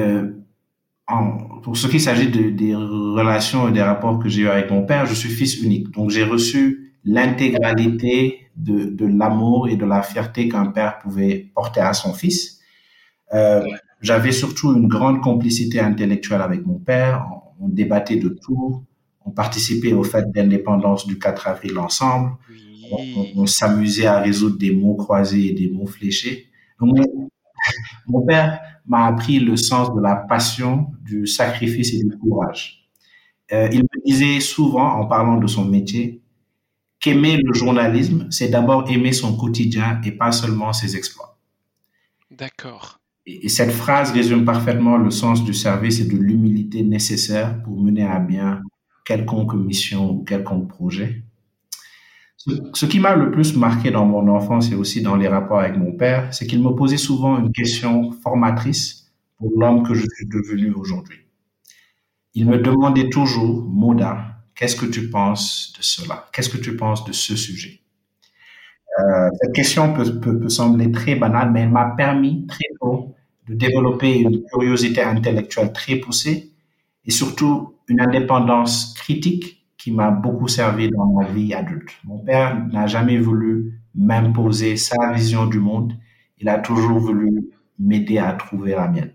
en, 1.07 1.37
pour 1.61 1.77
ce 1.77 1.87
qui 1.87 1.99
s'agit 1.99 2.29
de, 2.29 2.49
des 2.49 2.75
relations 2.75 3.67
et 3.67 3.71
des 3.71 3.81
rapports 3.81 4.19
que 4.19 4.29
j'ai 4.29 4.43
eu 4.43 4.47
avec 4.47 4.69
mon 4.69 4.85
père, 4.85 5.05
je 5.05 5.13
suis 5.13 5.29
fils 5.29 5.61
unique. 5.61 5.89
Donc 5.91 6.09
j'ai 6.09 6.23
reçu 6.23 6.82
l'intégralité 7.05 8.47
de, 8.55 8.85
de 8.85 9.05
l'amour 9.05 9.67
et 9.67 9.75
de 9.75 9.85
la 9.85 10.01
fierté 10.01 10.47
qu'un 10.47 10.67
père 10.67 10.99
pouvait 10.99 11.51
porter 11.53 11.81
à 11.81 11.93
son 11.93 12.13
fils. 12.13 12.59
Euh, 13.33 13.65
J'avais 14.01 14.31
surtout 14.31 14.73
une 14.75 14.87
grande 14.87 15.21
complicité 15.21 15.79
intellectuelle 15.79 16.41
avec 16.41 16.65
mon 16.65 16.79
père. 16.79 17.27
On, 17.59 17.65
on 17.65 17.69
débattait 17.69 18.17
de 18.17 18.29
tout 18.29 18.85
on 19.25 19.31
participait 19.31 19.93
au 19.93 20.03
fait 20.03 20.29
d'indépendance 20.31 21.07
du 21.07 21.17
4 21.17 21.47
avril 21.47 21.77
ensemble. 21.79 22.31
On, 22.91 23.25
on, 23.37 23.45
s'amusait 23.45 24.05
à 24.05 24.19
résoudre 24.19 24.57
des 24.57 24.71
mots 24.71 24.95
croisés 24.95 25.47
et 25.47 25.53
des 25.53 25.69
mots 25.69 25.87
fléchés. 25.87 26.47
Donc, 26.79 26.97
mon 28.07 28.25
père 28.25 28.59
m'a 28.85 29.05
appris 29.07 29.39
le 29.39 29.55
sens 29.55 29.93
de 29.95 30.01
la 30.01 30.15
passion, 30.15 30.87
du 31.01 31.25
sacrifice 31.25 31.93
et 31.93 32.03
du 32.03 32.17
courage. 32.17 32.89
Euh, 33.51 33.69
il 33.71 33.79
me 33.79 34.05
disait 34.05 34.39
souvent, 34.41 34.99
en 34.99 35.05
parlant 35.05 35.37
de 35.37 35.47
son 35.47 35.65
métier, 35.65 36.21
qu'aimer 37.03 37.37
le 37.43 37.53
journalisme, 37.53 38.27
c'est 38.31 38.47
d'abord 38.47 38.89
aimer 38.89 39.11
son 39.11 39.35
quotidien 39.35 39.99
et 40.05 40.11
pas 40.13 40.31
seulement 40.31 40.71
ses 40.71 40.95
exploits. 40.95 41.37
D'accord. 42.31 42.99
Et, 43.25 43.45
et 43.45 43.49
cette 43.49 43.71
phrase 43.71 44.11
résume 44.11 44.45
parfaitement 44.45 44.97
le 44.97 45.11
sens 45.11 45.43
du 45.43 45.53
service 45.53 45.99
et 45.99 46.05
de 46.05 46.15
l'humilité 46.15 46.81
nécessaire 46.81 47.61
pour 47.61 47.79
mener 47.79 48.03
à 48.03 48.19
bien 48.19 48.61
quelconque 49.05 49.53
mission 49.53 50.11
ou 50.11 50.23
quelconque 50.23 50.69
projet. 50.69 51.23
Ce, 52.73 52.85
qui 52.85 52.99
m'a 52.99 53.15
le 53.15 53.31
plus 53.31 53.55
marqué 53.55 53.89
dans 53.89 54.05
mon 54.05 54.27
enfance 54.27 54.69
et 54.71 54.75
aussi 54.75 55.01
dans 55.01 55.15
les 55.15 55.29
rapports 55.29 55.59
avec 55.59 55.77
mon 55.77 55.93
père, 55.93 56.33
c'est 56.33 56.45
qu'il 56.45 56.61
me 56.61 56.71
posait 56.71 56.97
souvent 56.97 57.37
une 57.37 57.51
question 57.53 58.11
formatrice 58.11 59.13
pour 59.37 59.51
l'homme 59.57 59.83
que 59.83 59.93
je 59.93 60.05
suis 60.13 60.27
devenu 60.27 60.71
aujourd'hui. 60.73 61.19
Il 62.33 62.47
me 62.47 62.57
demandait 62.57 63.09
toujours, 63.09 63.63
Moda, 63.63 64.32
qu'est-ce 64.55 64.75
que 64.75 64.85
tu 64.85 65.09
penses 65.09 65.73
de 65.77 65.83
cela? 65.83 66.27
Qu'est-ce 66.33 66.49
que 66.49 66.57
tu 66.57 66.75
penses 66.75 67.05
de 67.05 67.11
ce 67.13 67.35
sujet? 67.35 67.81
Euh, 68.99 69.29
Cette 69.41 69.53
question 69.53 69.93
peut, 69.93 70.19
peut, 70.19 70.39
peut 70.39 70.49
sembler 70.49 70.91
très 70.91 71.15
banale, 71.15 71.51
mais 71.51 71.61
elle 71.61 71.71
m'a 71.71 71.93
permis 71.97 72.45
très 72.47 72.65
tôt 72.79 73.15
de 73.47 73.55
développer 73.55 74.19
une 74.19 74.43
curiosité 74.43 75.01
intellectuelle 75.01 75.73
très 75.73 75.95
poussée 75.97 76.51
et 77.05 77.11
surtout 77.11 77.75
une 77.87 78.01
indépendance 78.01 78.93
critique 78.95 79.65
qui 79.77 79.91
m'a 79.91 80.11
beaucoup 80.11 80.47
servi 80.47 80.89
dans 80.89 81.07
ma 81.07 81.25
vie 81.27 81.53
adulte. 81.53 81.91
Mon 82.05 82.19
père 82.19 82.65
n'a 82.71 82.87
jamais 82.87 83.17
voulu 83.17 83.81
m'imposer 83.95 84.77
sa 84.77 85.11
vision 85.13 85.45
du 85.47 85.59
monde. 85.59 85.93
Il 86.39 86.47
a 86.47 86.59
toujours 86.59 86.99
voulu 86.99 87.49
m'aider 87.79 88.17
à 88.19 88.31
trouver 88.33 88.71
la 88.71 88.87
mienne. 88.87 89.11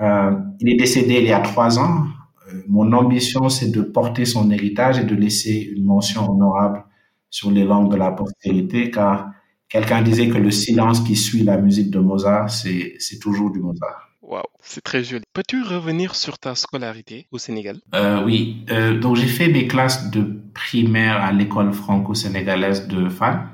Euh, 0.00 0.32
il 0.60 0.70
est 0.72 0.76
décédé 0.76 1.14
il 1.14 1.24
y 1.24 1.32
a 1.32 1.40
trois 1.40 1.78
ans. 1.78 2.06
Euh, 2.48 2.62
mon 2.68 2.92
ambition, 2.92 3.48
c'est 3.48 3.70
de 3.70 3.82
porter 3.82 4.24
son 4.24 4.50
héritage 4.50 4.98
et 4.98 5.04
de 5.04 5.14
laisser 5.14 5.72
une 5.74 5.84
mention 5.84 6.30
honorable 6.30 6.84
sur 7.30 7.50
les 7.50 7.64
langues 7.64 7.90
de 7.90 7.96
la 7.96 8.12
postérité, 8.12 8.90
car 8.90 9.30
quelqu'un 9.68 10.02
disait 10.02 10.28
que 10.28 10.38
le 10.38 10.50
silence 10.50 11.00
qui 11.00 11.16
suit 11.16 11.42
la 11.42 11.56
musique 11.56 11.90
de 11.90 11.98
Mozart, 11.98 12.50
c'est 12.50 13.18
toujours 13.20 13.50
du 13.50 13.58
Mozart. 13.60 14.04
Waouh, 14.22 14.42
c'est 14.60 14.82
très 14.82 15.04
joli. 15.04 15.24
Peux-tu 15.34 15.62
revenir 15.62 16.14
sur 16.14 16.38
ta 16.38 16.54
scolarité 16.54 17.26
au 17.30 17.38
Sénégal? 17.38 17.76
Euh, 17.94 18.24
Oui, 18.24 18.64
euh, 18.70 18.98
donc 18.98 19.16
j'ai 19.16 19.26
fait 19.26 19.48
mes 19.48 19.66
classes 19.66 20.10
de 20.10 20.40
primaire 20.54 21.16
à 21.22 21.30
l'école 21.32 21.72
franco-sénégalaise 21.72 22.88
de 22.88 23.08
Fan. 23.08 23.48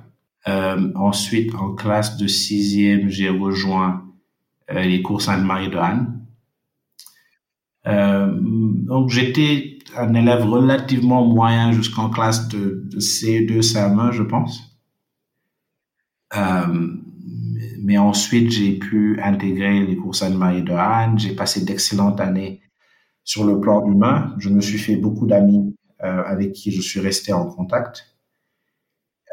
Euh, 0.46 0.92
ensuite, 0.94 1.54
en 1.54 1.74
classe 1.74 2.16
de 2.18 2.26
sixième, 2.26 3.08
j'ai 3.08 3.28
rejoint 3.28 4.04
les 4.72 5.02
cours 5.02 5.20
Sainte-Marie 5.20 5.68
de 5.68 5.78
Anne. 5.78 6.19
Donc 7.84 9.08
j'étais 9.10 9.78
un 9.96 10.14
élève 10.14 10.44
relativement 10.44 11.24
moyen 11.24 11.72
jusqu'en 11.72 12.10
classe 12.10 12.48
de, 12.48 12.84
de 12.90 12.98
C2, 12.98 13.60
CM1, 13.62 14.12
je 14.12 14.22
pense. 14.22 14.62
Euh, 16.36 16.96
mais 17.82 17.98
ensuite, 17.98 18.50
j'ai 18.50 18.78
pu 18.78 19.20
intégrer 19.22 19.84
les 19.84 19.96
cours 19.96 20.14
Sainte-Marie 20.14 20.62
de 20.62 20.72
Anne. 20.72 21.18
J'ai 21.18 21.34
passé 21.34 21.64
d'excellentes 21.64 22.20
années 22.20 22.60
sur 23.24 23.44
le 23.44 23.58
plan 23.58 23.84
humain. 23.86 24.34
Je 24.38 24.48
me 24.48 24.60
suis 24.60 24.78
fait 24.78 24.96
beaucoup 24.96 25.26
d'amis 25.26 25.74
euh, 26.02 26.22
avec 26.24 26.52
qui 26.52 26.70
je 26.70 26.80
suis 26.80 27.00
resté 27.00 27.32
en 27.32 27.46
contact. 27.46 28.06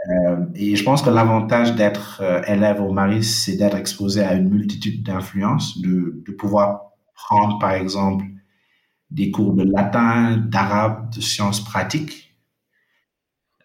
Euh, 0.09 0.45
et 0.55 0.75
je 0.75 0.83
pense 0.83 1.01
que 1.01 1.09
l'avantage 1.09 1.75
d'être 1.75 2.21
euh, 2.21 2.41
élève 2.47 2.81
au 2.81 2.91
Maris, 2.91 3.25
c'est 3.25 3.57
d'être 3.57 3.75
exposé 3.75 4.23
à 4.23 4.33
une 4.33 4.49
multitude 4.49 5.03
d'influences, 5.03 5.79
de 5.81 6.31
pouvoir 6.31 6.93
prendre, 7.13 7.59
par 7.59 7.71
exemple, 7.71 8.23
des 9.09 9.31
cours 9.31 9.53
de 9.53 9.63
latin, 9.63 10.37
d'arabe, 10.37 11.13
de 11.13 11.21
sciences 11.21 11.63
pratiques. 11.63 12.35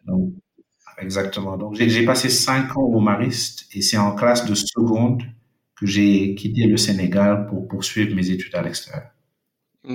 Donc, 0.07 0.33
Exactement. 1.03 1.57
Donc, 1.57 1.75
j'ai 1.75 2.05
passé 2.05 2.29
cinq 2.31 2.77
ans 2.77 2.83
au 2.83 3.01
Mariste 3.01 3.67
et 3.73 3.83
c'est 3.83 3.99
en 3.99 4.15
classe 4.15 4.45
de 4.45 4.55
seconde 4.55 5.23
que 5.77 5.87
j'ai 5.87 6.35
quitté 6.35 6.67
le 6.67 6.77
Sénégal 6.77 7.47
pour 7.49 7.67
poursuivre 7.67 8.15
mes 8.15 8.31
études 8.31 8.55
à 8.55 8.63
l'extérieur. 8.63 9.11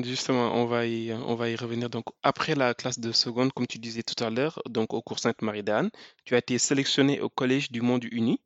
Justement, 0.04 0.54
on 0.54 0.66
va 0.66 0.86
y, 0.86 1.14
revenir. 1.14 1.90
Donc, 1.90 2.06
après 2.24 2.56
la 2.56 2.74
classe 2.74 3.00
de 3.00 3.14
seconde, 3.14 3.54
comme 3.54 3.68
tu 3.68 3.80
disais 3.80 4.04
tout 4.04 4.22
à 4.22 4.30
l'heure, 4.30 4.62
donc 4.70 4.94
au 4.94 5.02
cours 5.02 5.20
Sainte-Marie 5.20 5.64
d'Anne, 5.64 5.90
tu 6.26 6.36
as 6.36 6.40
été 6.40 6.58
sélectionné 6.58 7.22
au 7.22 7.30
Collège 7.30 7.72
du 7.72 7.82
Monde 7.82 8.04
Uni 8.12 8.42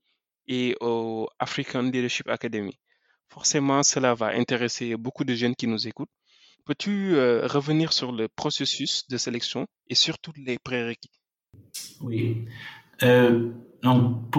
et 0.48 0.76
au 0.82 1.28
African 1.40 1.82
Leadership 1.82 2.30
Academy. 2.30 2.78
Forcément, 3.28 3.82
cela 3.82 4.14
va 4.14 4.28
intéresser 4.28 4.96
beaucoup 4.98 5.24
de 5.24 5.34
jeunes 5.34 5.56
qui 5.56 5.66
nous 5.66 5.88
écoutent. 5.88 6.12
Peux-tu 6.66 7.16
euh, 7.16 7.48
revenir 7.48 7.94
sur 7.94 8.12
le 8.12 8.28
processus 8.28 9.08
de 9.08 9.18
sélection 9.18 9.68
et 9.88 9.96
surtout 9.96 10.32
les 10.38 10.58
prérequis? 10.60 11.12
Oui. 12.02 12.46
Euh, 13.04 13.52
donc, 13.84 14.34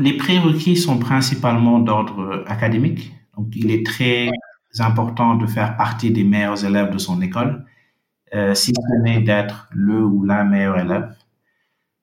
les 0.00 0.16
prérequis 0.16 0.76
sont 0.76 0.98
principalement 0.98 1.78
d'ordre 1.78 2.44
académique. 2.46 3.12
Donc, 3.36 3.48
il 3.54 3.70
est 3.70 3.84
très 3.84 4.30
important 4.78 5.34
de 5.34 5.46
faire 5.46 5.76
partie 5.76 6.10
des 6.10 6.24
meilleurs 6.24 6.64
élèves 6.64 6.90
de 6.90 6.98
son 6.98 7.20
école, 7.20 7.66
euh, 8.34 8.54
si 8.54 8.72
ce 8.72 9.02
n'est 9.02 9.20
d'être 9.20 9.68
le 9.72 10.04
ou 10.04 10.24
la 10.24 10.44
meilleure 10.44 10.78
élève. 10.78 11.14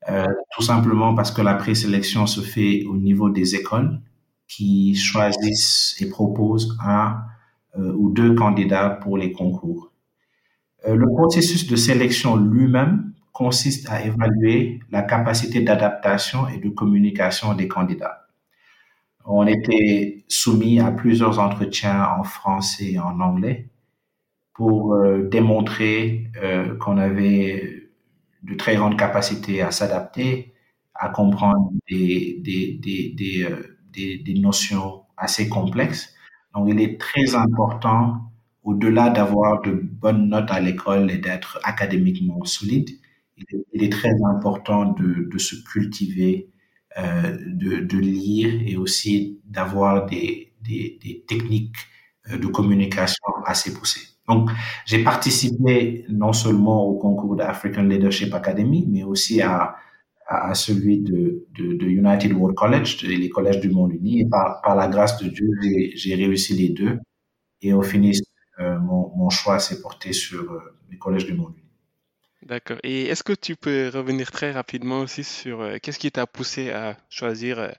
Euh, 0.10 0.26
tout 0.52 0.62
simplement 0.62 1.16
parce 1.16 1.32
que 1.32 1.42
la 1.42 1.56
présélection 1.56 2.28
se 2.28 2.42
fait 2.42 2.86
au 2.86 2.96
niveau 2.96 3.30
des 3.30 3.56
écoles 3.56 4.00
qui 4.48 4.96
choisissent 4.96 5.96
et 6.00 6.10
proposent 6.10 6.78
un 6.82 7.10
euh, 7.10 7.37
ou 7.78 8.12
deux 8.12 8.34
candidats 8.36 8.90
pour 8.90 9.18
les 9.18 9.32
concours. 9.32 9.92
Euh, 10.88 10.96
le 10.96 11.08
processus 11.08 11.68
de 11.68 11.76
sélection 11.76 12.36
lui-même 12.36 13.14
consiste 13.34 13.90
à 13.90 14.04
évaluer 14.04 14.80
la 14.92 15.04
capacité 15.04 15.62
d'adaptation 15.62 16.48
et 16.48 16.58
de 16.60 16.70
communication 16.70 17.54
des 17.54 17.68
candidats. 17.68 18.28
On 19.26 19.46
était 19.46 20.24
soumis 20.28 20.80
à 20.80 20.92
plusieurs 20.92 21.40
entretiens 21.40 22.08
en 22.18 22.24
français 22.24 22.94
et 22.94 23.00
en 23.00 23.20
anglais 23.20 23.70
pour 24.54 24.94
euh, 24.94 25.28
démontrer 25.30 26.32
euh, 26.42 26.76
qu'on 26.78 26.98
avait 26.98 27.90
de 28.44 28.56
très 28.56 28.76
grandes 28.76 28.98
capacités 28.98 29.62
à 29.62 29.72
s'adapter, 29.72 30.54
à 30.96 31.10
comprendre 31.10 31.72
euh, 31.92 32.42
des 33.94 34.34
notions 34.40 35.04
assez 35.16 35.50
complexes. 35.50 36.17
Donc, 36.58 36.70
il 36.70 36.82
est 36.82 37.00
très 37.00 37.36
important, 37.36 38.32
au-delà 38.64 39.10
d'avoir 39.12 39.62
de 39.62 39.72
bonnes 39.72 40.30
notes 40.30 40.50
à 40.50 40.60
l'école 40.60 41.12
et 41.12 41.20
d'être 41.20 41.60
académiquement 41.64 42.44
solide, 42.46 42.90
il 43.74 43.84
est, 43.84 43.92
très 43.92 44.16
important 44.28 44.94
de, 44.94 45.38
se 45.38 45.56
cultiver, 45.72 46.50
euh, 46.98 47.38
de, 47.46 47.98
lire 47.98 48.60
et 48.66 48.76
aussi 48.76 49.40
d'avoir 49.46 50.08
des, 50.08 50.52
des, 50.62 50.98
des, 51.04 51.24
techniques 51.28 51.76
euh, 52.32 52.40
de 52.40 52.48
communication 52.48 53.28
assez 53.46 53.72
poussées. 53.76 54.08
Donc, 54.28 54.50
j'ai 54.88 55.04
participé 55.04 56.06
non 56.10 56.34
seulement 56.34 56.86
au 56.86 56.96
concours 56.98 57.36
d'African 57.36 57.84
Leadership 57.84 58.34
Academy, 58.34 58.88
mais 58.90 59.04
aussi 59.04 59.44
à, 59.44 59.76
à, 60.28 60.54
celui 60.54 61.00
de, 61.00 61.46
de, 61.58 61.74
de, 61.74 61.86
United 61.86 62.34
World 62.34 62.56
College, 62.56 63.04
de, 63.04 63.08
les 63.08 63.30
collèges 63.30 63.60
du 63.60 63.70
monde 63.70 63.94
uni. 63.94 64.22
Et 64.22 64.26
par, 64.26 64.62
par 64.62 64.76
la 64.76 64.88
grâce 64.88 65.22
de 65.22 65.30
Dieu, 65.30 65.50
j'ai 65.96 66.16
réussi 66.16 66.54
les 66.54 66.70
deux. 66.70 67.00
Et 67.62 67.74
au 67.74 67.82
final, 67.82 68.14
euh, 68.60 68.80
mon, 68.80 69.12
mon, 69.16 69.30
choix 69.30 69.60
s'est 69.60 69.82
porté 69.82 70.14
sur 70.14 70.42
euh, 70.52 70.60
les 70.92 70.98
collèges 70.98 71.26
du 71.26 71.34
monde 71.34 71.54
uni. 71.58 71.68
D'accord. 72.48 72.78
Et 72.84 73.08
est-ce 73.08 73.24
que 73.24 73.34
tu 73.34 73.56
peux 73.56 73.90
revenir 73.94 74.32
très 74.32 74.52
rapidement 74.52 75.02
aussi 75.02 75.24
sur 75.24 75.60
euh, 75.60 75.78
qu'est-ce 75.82 76.00
qui 76.00 76.12
t'a 76.12 76.28
poussé 76.28 76.72
à 76.72 76.96
choisir 77.10 77.74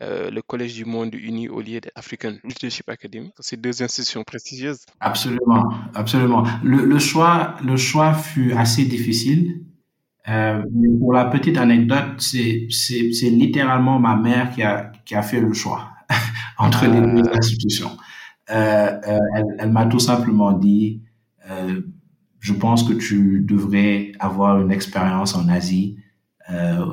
euh, 0.00 0.30
le 0.30 0.40
Collège 0.40 0.74
du 0.74 0.84
Monde 0.84 1.14
Uni 1.14 1.48
au 1.48 1.60
lieu 1.60 1.80
d'African 1.80 2.34
Leadership 2.44 2.88
Academy, 2.88 3.32
ces 3.40 3.56
deux 3.56 3.82
institutions 3.82 4.22
prestigieuses? 4.22 4.86
Absolument, 5.00 5.68
absolument. 5.94 6.44
Le, 6.62 6.84
le 6.84 6.98
choix, 6.98 7.56
le 7.62 7.76
choix 7.76 8.14
fut 8.14 8.52
assez 8.52 8.84
difficile. 8.84 9.63
Euh, 10.28 10.62
pour 10.98 11.12
la 11.12 11.26
petite 11.26 11.58
anecdote, 11.58 12.18
c'est, 12.18 12.68
littéralement 13.22 13.98
ma 13.98 14.16
mère 14.16 14.50
qui 14.54 14.62
a, 14.62 14.92
qui 15.04 15.14
a 15.14 15.22
fait 15.22 15.40
le 15.40 15.52
choix 15.52 15.90
entre 16.58 16.86
les 16.86 17.00
deux 17.00 17.28
ah. 17.32 17.36
institutions. 17.36 17.90
Euh, 18.50 18.98
elle, 19.04 19.44
elle 19.58 19.70
m'a 19.70 19.86
tout 19.86 19.98
simplement 19.98 20.52
dit, 20.52 21.02
je 22.44 22.52
pense 22.52 22.82
que 22.82 22.92
tu 22.92 23.40
devrais 23.40 24.12
avoir 24.18 24.60
une 24.60 24.70
expérience 24.70 25.34
en 25.34 25.48
Asie. 25.48 25.96
Euh, 26.50 26.84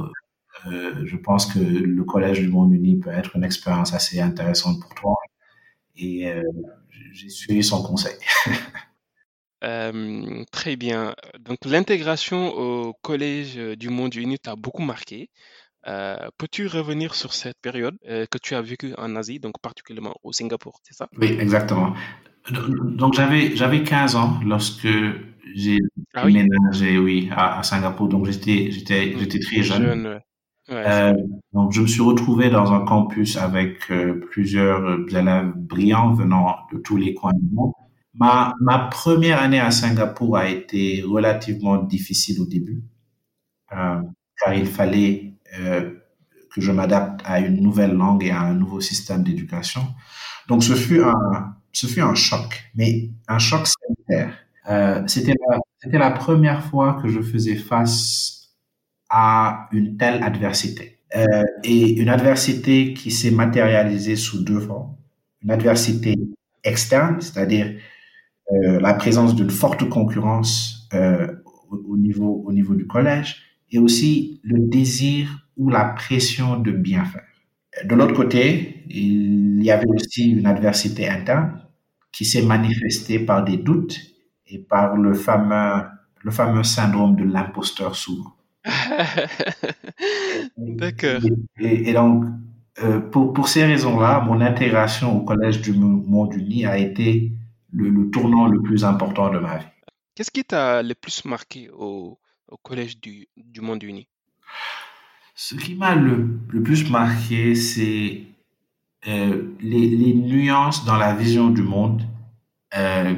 euh, 0.67 1.05
je 1.05 1.17
pense 1.17 1.45
que 1.45 1.59
le 1.59 2.03
Collège 2.05 2.39
du 2.39 2.47
Monde 2.47 2.73
Uni 2.73 2.97
peut 2.97 3.09
être 3.09 3.35
une 3.35 3.43
expérience 3.43 3.93
assez 3.93 4.21
intéressante 4.21 4.79
pour 4.79 4.93
toi. 4.95 5.15
Et 5.97 6.31
euh, 6.31 6.41
j'ai 7.11 7.27
suivi 7.27 7.63
son 7.63 7.83
conseil. 7.83 8.15
Euh, 9.63 10.43
très 10.51 10.75
bien. 10.75 11.15
Donc 11.39 11.59
l'intégration 11.65 12.53
au 12.57 12.93
Collège 13.01 13.55
du 13.55 13.89
Monde 13.89 14.15
Uni 14.15 14.39
t'a 14.39 14.55
beaucoup 14.55 14.81
marqué. 14.81 15.29
Euh, 15.87 16.15
peux-tu 16.37 16.67
revenir 16.67 17.15
sur 17.15 17.33
cette 17.33 17.59
période 17.59 17.95
euh, 18.07 18.25
que 18.29 18.37
tu 18.37 18.53
as 18.53 18.61
vécue 18.61 18.93
en 18.97 19.15
Asie, 19.15 19.39
donc 19.39 19.53
particulièrement 19.61 20.13
au 20.23 20.31
Singapour, 20.31 20.79
c'est 20.83 20.93
ça? 20.93 21.07
Oui, 21.17 21.35
exactement. 21.39 21.93
Donc 22.51 23.13
j'avais 23.13 23.55
j'avais 23.55 23.83
15 23.83 24.15
ans 24.15 24.39
lorsque 24.45 24.87
j'ai 25.55 25.77
ah 26.13 26.25
oui? 26.25 26.33
déménagé 26.33 26.97
oui 26.97 27.29
à, 27.31 27.59
à, 27.59 27.63
Singapour 27.63 28.07
donc 28.07 28.25
j'étais 28.25 28.71
j'étais 28.71 29.07
mmh. 29.07 29.19
j'étais 29.19 29.39
très 29.39 29.61
jeune. 29.61 29.83
jeune 29.83 30.07
ouais. 30.07 30.19
Ouais, 30.69 30.83
euh, 30.87 31.13
donc 31.53 31.71
je 31.71 31.81
me 31.81 31.87
suis 31.87 32.01
retrouvé 32.01 32.49
dans 32.49 32.71
un 32.71 32.85
campus 32.85 33.37
avec 33.37 33.91
plusieurs 34.31 34.99
élèves 35.09 35.51
brillants 35.55 36.13
venant 36.13 36.55
de 36.71 36.77
tous 36.77 36.97
les 36.97 37.13
coins 37.13 37.33
du 37.33 37.53
monde. 37.53 37.73
Ma 38.13 38.53
première 38.91 39.41
année 39.41 39.59
à 39.59 39.71
Singapour 39.71 40.37
a 40.37 40.47
été 40.49 41.03
relativement 41.07 41.77
difficile 41.77 42.41
au 42.41 42.45
début 42.45 42.83
euh, 43.73 44.01
car 44.37 44.53
il 44.53 44.65
fallait 44.65 45.33
euh, 45.59 45.91
que 46.53 46.61
je 46.61 46.71
m'adapte 46.71 47.21
à 47.25 47.39
une 47.39 47.61
nouvelle 47.61 47.93
langue 47.93 48.23
et 48.23 48.31
à 48.31 48.41
un 48.41 48.53
nouveau 48.53 48.81
système 48.81 49.23
d'éducation. 49.23 49.81
Donc 50.47 50.63
ce 50.63 50.73
fut 50.73 51.01
un 51.03 51.55
ce 51.73 51.87
fut 51.87 52.01
un 52.01 52.15
choc, 52.15 52.63
mais 52.75 53.09
un 53.29 53.39
choc 53.39 53.65
sanitaire. 53.67 54.33
Euh, 54.69 55.01
c'était 55.07 55.33
la, 55.49 55.99
la 55.99 56.11
première 56.11 56.63
fois 56.65 56.99
que 57.01 57.07
je 57.07 57.21
faisais 57.21 57.55
face 57.55 58.49
à 59.09 59.69
une 59.71 59.95
telle 59.97 60.21
adversité. 60.23 60.99
Euh, 61.15 61.25
et 61.63 61.99
une 62.01 62.09
adversité 62.09 62.93
qui 62.93 63.11
s'est 63.11 63.31
matérialisée 63.31 64.15
sous 64.15 64.43
deux 64.43 64.59
formes. 64.61 64.95
Une 65.43 65.51
adversité 65.51 66.15
externe, 66.63 67.21
c'est-à-dire 67.21 67.73
la 68.51 68.93
présence 68.93 69.35
d'une 69.35 69.49
forte 69.49 69.87
concurrence 69.87 70.81
euh, 70.93 71.27
au, 71.69 71.95
niveau, 71.95 72.43
au 72.45 72.51
niveau 72.51 72.75
du 72.75 72.85
collège 72.85 73.37
et 73.71 73.79
aussi 73.79 74.41
le 74.43 74.59
désir 74.59 75.47
ou 75.55 75.69
la 75.69 75.85
pression 75.85 76.57
de 76.57 76.71
bien 76.71 77.05
faire. 77.05 77.23
De 77.85 77.95
l'autre 77.95 78.13
côté, 78.13 78.83
il 78.89 79.63
y 79.63 79.71
avait 79.71 79.87
aussi 79.87 80.31
une 80.31 80.45
adversité 80.45 81.07
interne 81.07 81.61
qui 82.11 82.25
s'est 82.25 82.41
manifestée 82.41 83.19
par 83.19 83.45
des 83.45 83.55
doutes 83.55 83.97
et 84.47 84.59
par 84.59 84.97
le 84.97 85.13
fameux, 85.13 85.83
le 86.21 86.31
fameux 86.31 86.63
syndrome 86.63 87.15
de 87.15 87.23
l'imposteur 87.23 87.95
souvent. 87.95 88.33
D'accord. 90.57 91.21
Et, 91.57 91.93
donc, 91.93 92.25
euh, 92.83 92.99
pour, 92.99 93.31
pour, 93.31 93.47
ces 93.47 93.63
raisons-là, 93.63 94.19
mon 94.27 94.41
intégration 94.41 95.17
au 95.17 95.21
Collège 95.21 95.61
du 95.61 95.71
Monde 95.71 96.33
Uni 96.33 96.65
a 96.65 96.77
été 96.77 97.31
le, 97.71 97.89
le 97.89 98.09
tournant 98.09 98.47
le 98.47 98.61
plus 98.61 98.83
important 98.83 99.29
de 99.29 99.39
ma 99.39 99.57
vie. 99.57 99.65
Qu'est-ce 100.15 100.31
qui 100.31 100.43
t'a 100.43 100.83
le 100.83 100.93
plus 100.93 101.25
marqué 101.25 101.69
au, 101.69 102.19
au 102.47 102.57
Collège 102.57 102.99
du, 102.99 103.27
du 103.37 103.61
Monde 103.61 103.83
Uni? 103.83 104.07
Ce 105.33 105.55
qui 105.55 105.75
m'a 105.75 105.95
le, 105.95 106.39
le, 106.49 106.61
plus 106.61 106.89
marqué, 106.89 107.55
c'est 107.55 108.23
euh, 109.07 109.55
les, 109.61 109.89
les, 109.89 110.13
nuances 110.13 110.85
dans 110.85 110.97
la 110.97 111.15
vision 111.15 111.49
du 111.49 111.63
monde 111.63 112.03
euh, 112.77 113.15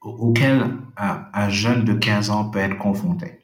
auxquelles 0.00 0.76
un, 0.96 1.26
un, 1.32 1.48
jeune 1.48 1.84
de 1.84 1.94
15 1.94 2.30
ans 2.30 2.50
peut 2.50 2.60
être 2.60 2.78
confronté. 2.78 3.40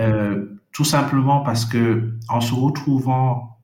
Euh, 0.00 0.58
tout 0.72 0.84
simplement 0.84 1.40
parce 1.40 1.64
que 1.64 2.14
en 2.28 2.40
se 2.40 2.52
retrouvant 2.54 3.60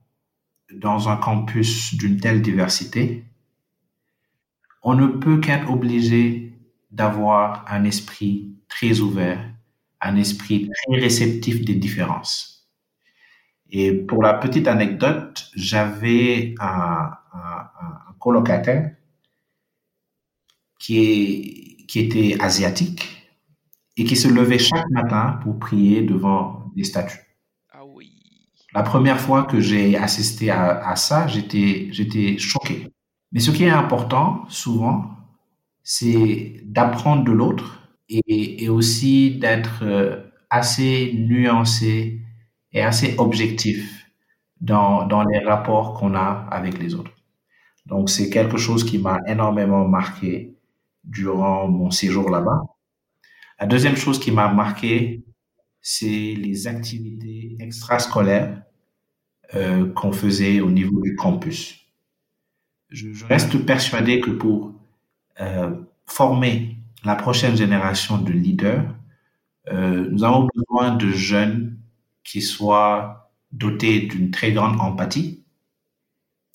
dans 0.73 1.09
un 1.09 1.17
campus 1.17 1.95
d'une 1.95 2.21
telle 2.21 2.43
diversité, 2.43 3.25
on 4.83 4.95
ne 4.95 5.07
peut 5.07 5.39
qu'être 5.39 5.71
obligé 5.71 6.53
d'avoir 6.91 7.65
un 7.69 7.85
esprit 7.85 8.55
très 8.69 9.01
ouvert, 9.01 9.41
un 10.01 10.17
esprit 10.17 10.69
très 10.69 11.01
réceptif 11.01 11.65
des 11.65 11.75
différences. 11.75 12.69
Et 13.71 13.93
pour 13.93 14.23
la 14.23 14.35
petite 14.35 14.69
anecdote, 14.69 15.51
j'avais 15.55 16.55
un, 16.61 17.11
un, 17.33 17.39
un, 17.39 18.12
colocataire 18.19 18.95
qui, 20.79 20.99
est, 20.99 21.87
qui 21.87 22.01
était 22.01 22.37
asiatique 22.41 23.33
et 23.97 24.05
qui 24.05 24.17
se 24.17 24.29
levait 24.29 24.59
chaque 24.59 24.89
matin 24.91 25.39
pour 25.43 25.59
prier 25.59 26.03
devant 26.03 26.71
des 26.77 26.85
statues. 26.85 27.21
Ah 27.73 27.85
oui. 27.87 28.12
La 28.75 28.83
première 28.83 29.21
fois 29.21 29.45
que 29.45 29.61
j'ai 29.61 29.97
assisté 29.97 30.51
à, 30.51 30.87
à 30.87 30.97
ça, 30.97 31.27
j'étais, 31.27 31.89
j'étais 31.93 32.37
choqué. 32.39 32.89
Mais 33.33 33.41
ce 33.41 33.51
qui 33.51 33.65
est 33.65 33.71
important, 33.71 34.45
souvent, 34.49 35.11
c'est 35.83 36.61
d'apprendre 36.65 37.25
de 37.25 37.33
l'autre 37.33 37.89
et, 38.09 38.65
et, 38.65 38.69
aussi 38.69 39.39
d'être 39.39 39.83
euh, 39.83 40.23
assez 40.51 41.12
nuancé 41.15 42.21
et 42.73 42.83
assez 42.83 43.15
objectif 43.19 44.07
dans, 44.61 45.07
dans 45.07 45.25
les 45.25 45.39
rapports 45.39 45.95
qu'on 45.95 46.15
a 46.15 46.47
avec 46.51 46.79
les 46.79 46.95
autres. 46.95 47.12
Donc, 47.87 48.11
c'est 48.11 48.31
quelque 48.31 48.59
chose 48.59 48.85
qui 48.85 48.99
m'a 48.99 49.19
énormément 49.27 49.89
marqué 49.89 50.57
durant 51.05 51.69
mon 51.69 51.91
séjour 51.91 52.31
là-bas. 52.31 52.62
La 53.59 53.67
deuxième 53.67 53.97
chose 53.97 54.21
qui 54.21 54.31
m'a 54.31 54.53
marqué, 54.53 55.25
c'est 55.81 56.35
les 56.37 56.67
activités 56.69 57.57
extrascolaires 57.61 58.62
euh, 59.55 59.93
qu'on 59.93 60.12
faisait 60.12 60.61
au 60.61 60.71
niveau 60.71 61.01
du 61.01 61.17
campus. 61.17 61.82
Je, 62.93 63.13
je 63.13 63.25
reste 63.25 63.65
persuadé 63.67 64.21
que 64.21 64.31
pour 64.31 64.73
euh, 65.41 65.75
former 66.07 66.76
la 67.05 67.17
prochaine 67.17 67.57
génération 67.57 68.19
de 68.19 68.33
leaders, 68.33 68.85
euh, 69.73 70.09
nous 70.11 70.25
avons 70.25 70.49
besoin 70.55 70.97
de 70.97 71.11
jeunes 71.11 71.78
qui 72.25 72.43
soient 72.43 73.33
dotés 73.52 74.02
d'une 74.02 74.31
très 74.31 74.52
grande 74.52 74.81
empathie 74.81 75.43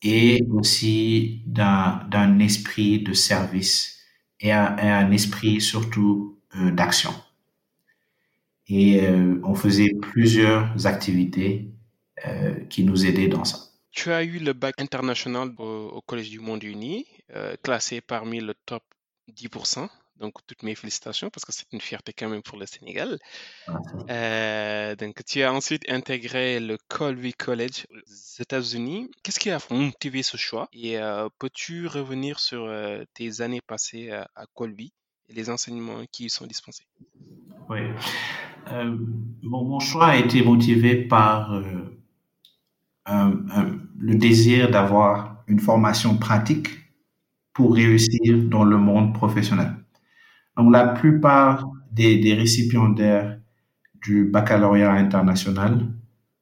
et 0.04 0.44
aussi 0.52 1.42
d'un 1.46 2.40
esprit 2.40 3.00
de 3.04 3.14
service 3.14 4.00
et 4.40 4.52
un, 4.52 4.76
un 4.78 5.12
esprit 5.12 5.62
surtout 5.62 6.38
euh, 6.56 6.72
d'action. 6.72 7.14
Et 8.70 9.02
euh, 9.06 9.40
on 9.44 9.56
faisait 9.56 9.92
plusieurs 10.02 10.86
activités 10.88 11.72
euh, 12.28 12.54
qui 12.70 12.84
nous 12.84 13.06
aidaient 13.06 13.28
dans 13.30 13.46
ça. 13.46 13.67
Tu 13.98 14.12
as 14.12 14.24
eu 14.24 14.38
le 14.38 14.54
bac 14.54 14.76
international 14.80 15.50
au, 15.58 15.90
au 15.98 16.02
Collège 16.02 16.30
du 16.30 16.40
Monde 16.40 16.64
Uni, 16.64 17.08
classé 17.64 18.00
parmi 18.00 18.40
le 18.40 18.54
top 18.54 18.84
10%. 19.34 19.90
Donc, 20.20 20.34
toutes 20.46 20.62
mes 20.62 20.76
félicitations 20.76 21.32
parce 21.32 21.46
que 21.46 21.52
c'est 21.52 21.66
une 21.72 21.82
fierté 21.82 22.14
quand 22.14 22.30
même 22.30 22.44
pour 22.44 22.60
le 22.60 22.68
Sénégal. 22.68 23.18
Euh, 24.10 24.96
donc, 24.96 25.24
tu 25.26 25.42
as 25.42 25.52
ensuite 25.52 25.84
intégré 25.90 26.60
le 26.60 26.78
Colby 26.88 27.34
College 27.34 27.88
aux 27.92 28.42
États-Unis. 28.42 29.10
Qu'est-ce 29.24 29.40
qui 29.40 29.50
a 29.50 29.60
motivé 29.72 30.22
ce 30.22 30.38
choix? 30.38 30.70
Et 30.74 31.00
euh, 31.00 31.28
peux-tu 31.40 31.88
revenir 31.88 32.40
sur 32.40 32.66
euh, 32.66 33.04
tes 33.16 33.42
années 33.42 33.62
passées 33.66 34.12
à, 34.12 34.30
à 34.36 34.46
Colby 34.54 34.92
et 35.30 35.34
les 35.34 35.50
enseignements 35.50 36.04
qui 36.12 36.26
y 36.26 36.30
sont 36.30 36.46
dispensés? 36.46 36.86
Oui. 37.70 37.80
Euh, 38.72 38.96
bon, 39.44 39.66
mon 39.66 39.80
choix 39.80 40.08
a 40.08 40.18
été 40.18 40.44
motivé 40.44 40.96
par 41.08 41.54
euh, 41.54 41.97
le 43.08 44.16
désir 44.16 44.70
d'avoir 44.70 45.44
une 45.48 45.60
formation 45.60 46.18
pratique 46.18 46.70
pour 47.54 47.74
réussir 47.74 48.38
dans 48.44 48.64
le 48.64 48.78
monde 48.78 49.14
professionnel. 49.14 49.74
Donc, 50.58 50.72
la 50.72 50.88
plupart 50.88 51.70
des, 51.92 52.18
des 52.18 52.34
récipiendaires 52.34 53.40
du 54.04 54.26
baccalauréat 54.26 54.94
international 54.94 55.88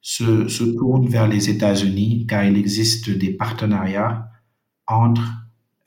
se, 0.00 0.48
se 0.48 0.64
tournent 0.64 1.08
vers 1.08 1.26
les 1.26 1.50
États-Unis 1.50 2.26
car 2.28 2.44
il 2.44 2.56
existe 2.56 3.10
des 3.10 3.30
partenariats 3.30 4.28
entre 4.86 5.22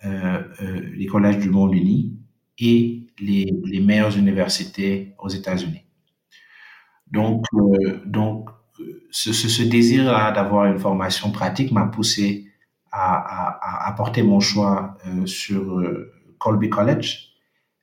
euh, 0.06 0.44
euh 0.62 0.82
les 0.96 1.06
collèges 1.06 1.39
du 1.39 1.50
monde 1.50 1.74
uni 1.74 2.18
et 2.58 3.08
les, 3.20 3.54
les 3.65 3.80
meilleures 3.80 4.18
universités 4.18 5.15
aux 5.20 5.30
États-Unis. 5.30 5.86
Donc, 7.08 7.46
euh, 7.54 8.02
donc 8.06 8.50
ce, 9.12 9.34
ce, 9.34 9.48
ce 9.48 9.63
désir-là 9.63 10.32
d'avoir 10.32 10.65
une 10.65 10.80
formation 10.80 11.32
pratique 11.32 11.72
m'a 11.72 11.86
poussé 11.88 12.48
à, 12.91 13.15
à, 13.58 13.88
à, 13.89 13.93
porter 13.93 14.24
mon 14.24 14.39
choix 14.39 14.98
euh, 15.08 15.26
sur 15.26 15.80
euh, 15.80 16.12
Colby 16.39 16.69
College. 16.69 17.30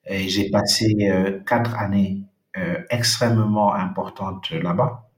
Et 0.07 0.29
j'ai 0.29 0.51
passé 0.51 0.95
euh, 1.11 1.41
quatre 1.47 1.77
années 1.77 2.25
euh, 2.57 2.79
extrêmement 2.91 3.75
importantes 3.75 4.51
là-bas, 4.51 5.11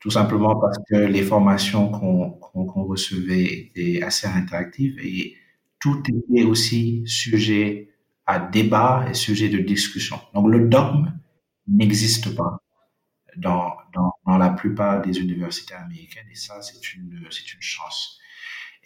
tout 0.00 0.10
simplement 0.10 0.56
parce 0.60 0.78
que 0.88 0.96
les 0.96 1.22
formations 1.22 1.90
qu'on 1.90 2.30
qu 2.32 2.72
qu 2.72 2.80
recevait 2.80 3.44
étaient 3.44 4.02
assez 4.02 4.26
interactives 4.28 4.98
et 5.00 5.34
tout 5.80 6.02
était 6.08 6.44
aussi 6.44 7.02
sujet 7.06 7.90
à 8.26 8.38
débat 8.40 9.06
et 9.10 9.14
sujet 9.14 9.48
de 9.48 9.58
discussion. 9.58 10.18
Donc 10.34 10.48
le 10.48 10.68
dogme 10.68 11.12
n'existe 11.68 12.34
pas 12.36 12.58
dans, 13.38 13.76
la 14.26 14.50
plupart 14.50 15.02
des 15.02 15.18
universités 15.18 15.74
américaines 15.74 16.26
et 16.30 16.36
ça 16.36 16.60
c'est 16.62 16.94
une, 16.94 17.12
une 17.12 17.60
chance. 17.60 18.18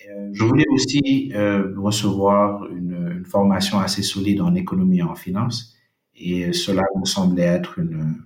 Euh, 0.08 0.30
je 0.32 0.44
voulais 0.44 0.66
aussi 0.70 1.32
euh, 1.34 1.74
recevoir 1.76 2.64
une, 2.66 3.24
formation 3.26 3.78
assez 3.78 4.02
solide 4.02 4.40
en 4.40 4.54
économie 4.54 4.98
et 4.98 5.02
en 5.02 5.14
finance 5.14 5.76
et 6.16 6.52
cela 6.52 6.82
me 6.98 7.04
semblait 7.04 7.42
être 7.42 7.78
une, 7.78 8.16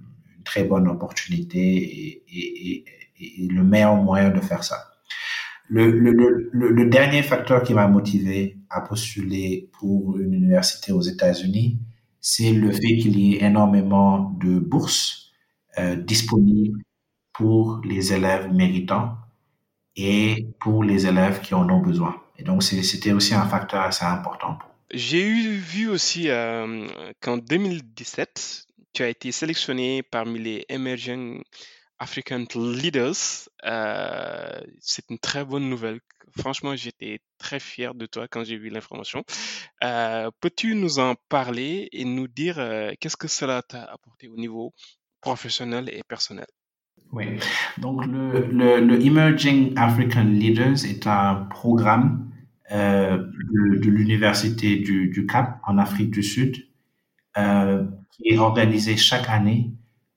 très 0.45 0.65
bonne 0.65 0.89
opportunité 0.89 2.23
et, 2.29 2.85
le 3.49 3.63
meilleur 3.63 3.97
moyen 3.97 4.31
de 4.31 4.41
faire 4.41 4.63
ça. 4.65 4.77
Le 5.71 6.85
dernier 6.85 7.23
facteur 7.23 7.63
qui 7.63 7.73
m'a 7.73 7.89
motivé 7.89 8.59
à 8.69 8.83
postuler 8.83 9.71
pour 9.73 10.19
une 10.19 10.35
université 10.35 10.93
aux 10.93 11.01
États-Unis, 11.01 11.79
c'est 12.21 12.53
le 12.53 12.71
fait 12.71 12.97
qu'il 12.97 13.19
y 13.19 13.35
ait 13.35 13.45
énormément 13.45 14.37
de 14.41 14.59
bourses 14.59 15.24
euh, 15.79 15.97
disponibles 15.97 16.83
pour 17.33 17.81
les 17.85 18.13
élèves 18.13 18.53
méritants 18.53 19.17
et 19.97 20.47
pour 20.61 20.85
les 20.85 21.07
élèves 21.07 21.41
qui 21.41 21.55
en 21.55 21.69
ont 21.69 21.81
besoin. 21.81 22.23
Et 22.39 22.45
donc, 22.45 22.63
c'était 22.63 23.13
aussi 23.13 23.35
un 23.35 23.47
facteur 23.47 23.83
assez 23.83 24.05
important. 24.05 24.57
J'ai 24.93 25.27
eu 25.27 25.57
vu 25.57 25.89
aussi 25.89 26.29
euh, 26.29 26.87
qu'en 27.21 27.39
2017, 27.39 28.67
tu 28.93 29.03
as 29.03 29.09
été 29.09 29.33
sélectionné 29.33 30.05
parmi 30.05 30.39
les 30.39 30.65
Emerging 30.69 31.43
African 31.99 32.45
Leaders. 32.55 33.49
Euh, 33.65 34.61
c'est 34.81 35.11
une 35.11 35.19
très 35.19 35.45
bonne 35.45 35.69
nouvelle. 35.69 35.99
Franchement, 36.39 36.77
j'étais 36.77 37.19
très 37.39 37.59
fier 37.59 37.95
de 37.95 38.07
toi 38.07 38.29
quand 38.29 38.45
j'ai 38.45 38.59
vu 38.59 38.69
l'information. 38.69 39.25
Peux-tu 39.81 40.77
nous 40.77 41.01
en 41.01 41.17
parler 41.29 41.89
et 41.91 42.05
nous 42.05 42.29
dire 42.29 42.57
qu'est-ce 43.01 43.17
que 43.17 43.29
cela 43.29 43.63
t'a 43.63 43.83
apporté 43.85 44.29
au 44.29 44.37
niveau 44.37 44.73
professionnel 45.25 45.89
et 45.91 46.03
personnel? 46.07 46.47
Oui, 47.13 47.25
donc 47.79 48.05
le, 48.07 48.81
le, 48.81 49.07
Emerging 49.07 49.73
African 49.77 50.25
Leaders 50.25 50.85
est 50.85 51.07
un 51.07 51.47
programme 51.49 52.31
euh, 52.73 53.19
de, 53.83 53.89
l'Université 53.89 54.77
du, 54.77 55.09
du, 55.09 55.27
Cap 55.27 55.61
en 55.65 55.79
Afrique 55.79 56.11
du 56.11 56.23
Sud 56.23 56.57
euh, 57.39 57.85
qui 58.11 58.29
est 58.29 58.39
organisé 58.39 58.97
chaque 58.97 59.29
année 59.29 59.71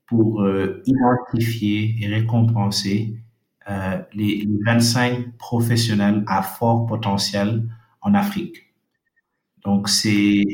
pour 0.08 0.42
euh, 0.42 0.82
identifier 0.86 1.96
et 2.02 2.08
récompenser 2.08 3.18
les, 4.14 4.38
les 4.46 4.58
25 4.66 5.38
professionnels 5.38 6.24
à 6.26 6.42
fort 6.42 6.86
potentiel 6.86 7.68
en 8.00 8.14
Afrique. 8.14 8.58
Donc, 9.66 9.90
c'est 9.90 10.46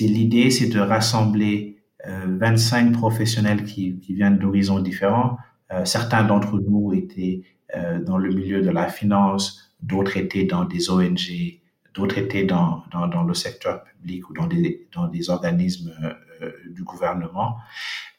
l'idée, 0.00 0.50
c'est 0.50 0.68
de 0.68 0.78
rassembler 0.78 1.81
25 2.06 2.92
professionnels 2.92 3.64
qui, 3.64 3.98
viennent 4.08 4.38
d'horizons 4.38 4.80
différents. 4.80 5.38
Euh, 5.72 5.84
certains 5.84 6.24
d'entre 6.24 6.58
nous 6.58 6.92
étaient 6.92 7.42
euh, 7.76 8.00
dans 8.00 8.18
le 8.18 8.30
milieu 8.30 8.60
de 8.60 8.70
la 8.70 8.88
finance, 8.88 9.72
d'autres 9.80 10.16
étaient 10.16 10.44
dans 10.44 10.64
des 10.64 10.90
ONG, 10.90 11.60
d'autres 11.94 12.18
étaient 12.18 12.44
dans, 12.44 12.84
le 13.26 13.34
secteur 13.34 13.84
public 13.84 14.28
ou 14.28 14.34
dans 14.34 14.46
des, 14.46 15.30
organismes 15.30 15.92
euh, 16.02 16.50
du 16.70 16.82
gouvernement. 16.82 17.56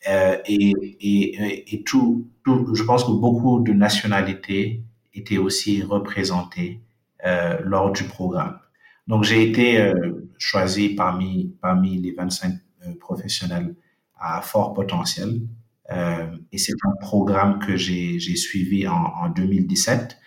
Euh, 0.09 0.37
et, 0.45 1.83
tout, 1.85 2.27
je 2.45 2.83
pense 2.83 3.03
que 3.03 3.11
beaucoup 3.11 3.59
de 3.61 3.73
nationalités 3.73 4.83
étaient 5.13 5.37
aussi 5.37 5.81
représentées 5.81 6.81
euh, 7.25 7.57
lors 7.63 7.91
du 7.91 8.03
programme. 8.03 8.59
Donc 9.07 9.23
j'ai 9.23 9.47
été 9.49 9.79
euh, 9.79 9.93
choisi 10.37 10.89
parmi, 10.89 11.55
parmi 11.61 11.97
les 11.97 12.11
25 12.11 12.53
euh, 12.85 12.93
professionnels 12.99 13.75
à 14.19 14.41
fort 14.41 14.73
potentiel. 14.73 15.41
Euh, 15.91 16.27
et 16.51 16.57
c'est 16.57 16.73
un 16.85 16.95
programme 17.01 17.59
que 17.59 17.75
j'ai 17.75 18.19
suivi 18.35 18.87
en, 18.87 18.93
en 18.93 19.29
2017. 19.29 20.17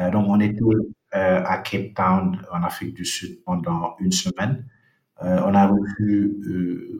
Euh, 0.00 0.10
donc 0.10 0.26
on 0.28 0.40
était 0.40 0.60
à 1.12 1.58
Cape 1.58 1.94
Town, 1.94 2.42
en 2.52 2.64
Afrique 2.64 2.94
du 2.94 3.04
Sud, 3.04 3.38
pendant 3.44 3.94
une 4.00 4.10
semaine. 4.10 4.66
on 5.20 5.54
a 5.54 5.68
reçu 5.68 6.34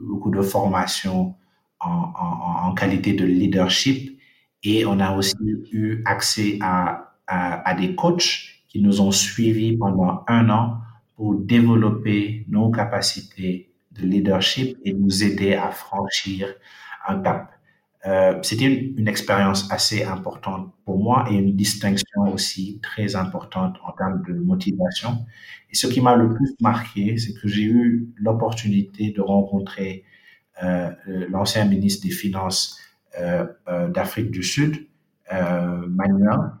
beaucoup 0.01 0.31
de 0.31 0.41
formations 0.41 1.35
en, 1.81 2.73
qualité 2.73 3.11
de 3.11 3.25
leadership 3.25 4.17
et 4.63 4.85
on 4.85 5.01
a 5.01 5.11
aussi 5.17 5.35
eu 5.73 6.01
accès 6.05 6.57
à, 6.61 7.13
à, 7.27 7.69
à 7.69 7.73
des 7.75 7.93
coachs 7.95 8.61
qui 8.69 8.81
nous 8.81 9.01
ont 9.01 9.11
suivis 9.11 9.75
pendant 9.75 10.23
un 10.29 10.49
an 10.49 10.77
pour 11.17 11.35
développer 11.35 12.45
nos 12.47 12.71
capacités 12.71 13.74
de 13.99 14.05
leadership 14.05 14.77
et 14.83 14.93
nous 14.93 15.23
aider 15.23 15.53
à 15.53 15.71
franchir 15.71 16.53
un 17.07 17.21
cap. 17.21 17.51
Euh, 18.05 18.37
C'était 18.43 18.65
une, 18.65 19.07
expérience 19.07 19.71
assez 19.71 20.03
importante 20.03 20.71
pour 20.85 20.99
moi 20.99 21.25
et 21.31 21.35
une 21.35 21.55
distinction 21.55 22.21
aussi 22.33 22.79
très 22.83 23.15
importante 23.15 23.77
en 23.83 23.91
termes 23.93 24.21
de 24.27 24.33
motivation. 24.33 25.25
Et 25.71 25.75
ce 25.75 25.87
qui 25.87 26.01
m'a 26.01 26.15
le 26.15 26.33
plus 26.33 26.53
marqué, 26.59 27.17
c'est 27.17 27.33
que 27.33 27.47
j'ai 27.47 27.63
eu 27.63 28.07
l'opportunité 28.17 29.11
de 29.11 29.21
rencontrer 29.21 30.03
euh, 30.63 30.91
l'ancien 31.29 31.65
ministre 31.65 32.05
des 32.05 32.13
Finances 32.13 32.79
euh, 33.19 33.45
d'Afrique 33.89 34.29
du 34.29 34.43
Sud, 34.43 34.87
Manuel, 35.31 36.51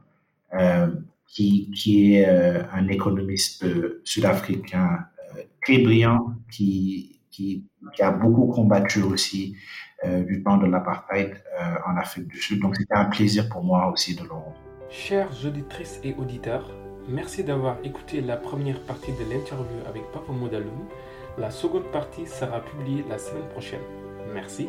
qui, 1.27 1.69
qui 1.71 2.15
est 2.15 2.25
un 2.25 2.87
économiste 2.87 3.65
sud-africain 4.03 5.05
très 5.61 5.79
brillant, 5.79 6.33
qui, 6.49 7.14
qui, 7.35 7.65
qui, 7.95 8.01
a 8.01 8.11
beaucoup 8.11 8.47
combattu 8.47 9.01
aussi 9.01 9.55
du 10.03 10.43
temps 10.43 10.57
de 10.57 10.67
l'apartheid 10.67 11.41
en 11.87 11.97
Afrique 11.97 12.27
du 12.27 12.39
Sud. 12.39 12.61
Donc 12.61 12.75
c'était 12.75 12.93
un 12.95 13.05
plaisir 13.05 13.49
pour 13.49 13.63
moi 13.63 13.91
aussi 13.91 14.15
de 14.15 14.23
le 14.23 14.29
rencontrer. 14.29 14.61
Chères 14.89 15.31
auditrices 15.45 15.99
et 16.03 16.13
auditeurs, 16.15 16.69
merci 17.09 17.43
d'avoir 17.43 17.77
écouté 17.83 18.21
la 18.21 18.37
première 18.37 18.79
partie 18.81 19.11
de 19.13 19.23
l'interview 19.31 19.79
avec 19.87 20.03
Papa 20.11 20.31
Modalou. 20.31 20.87
La 21.37 21.49
seconde 21.51 21.91
partie 21.91 22.27
sera 22.27 22.61
publiée 22.61 23.03
la 23.09 23.17
semaine 23.17 23.47
prochaine. 23.49 23.81
Merci. 24.33 24.67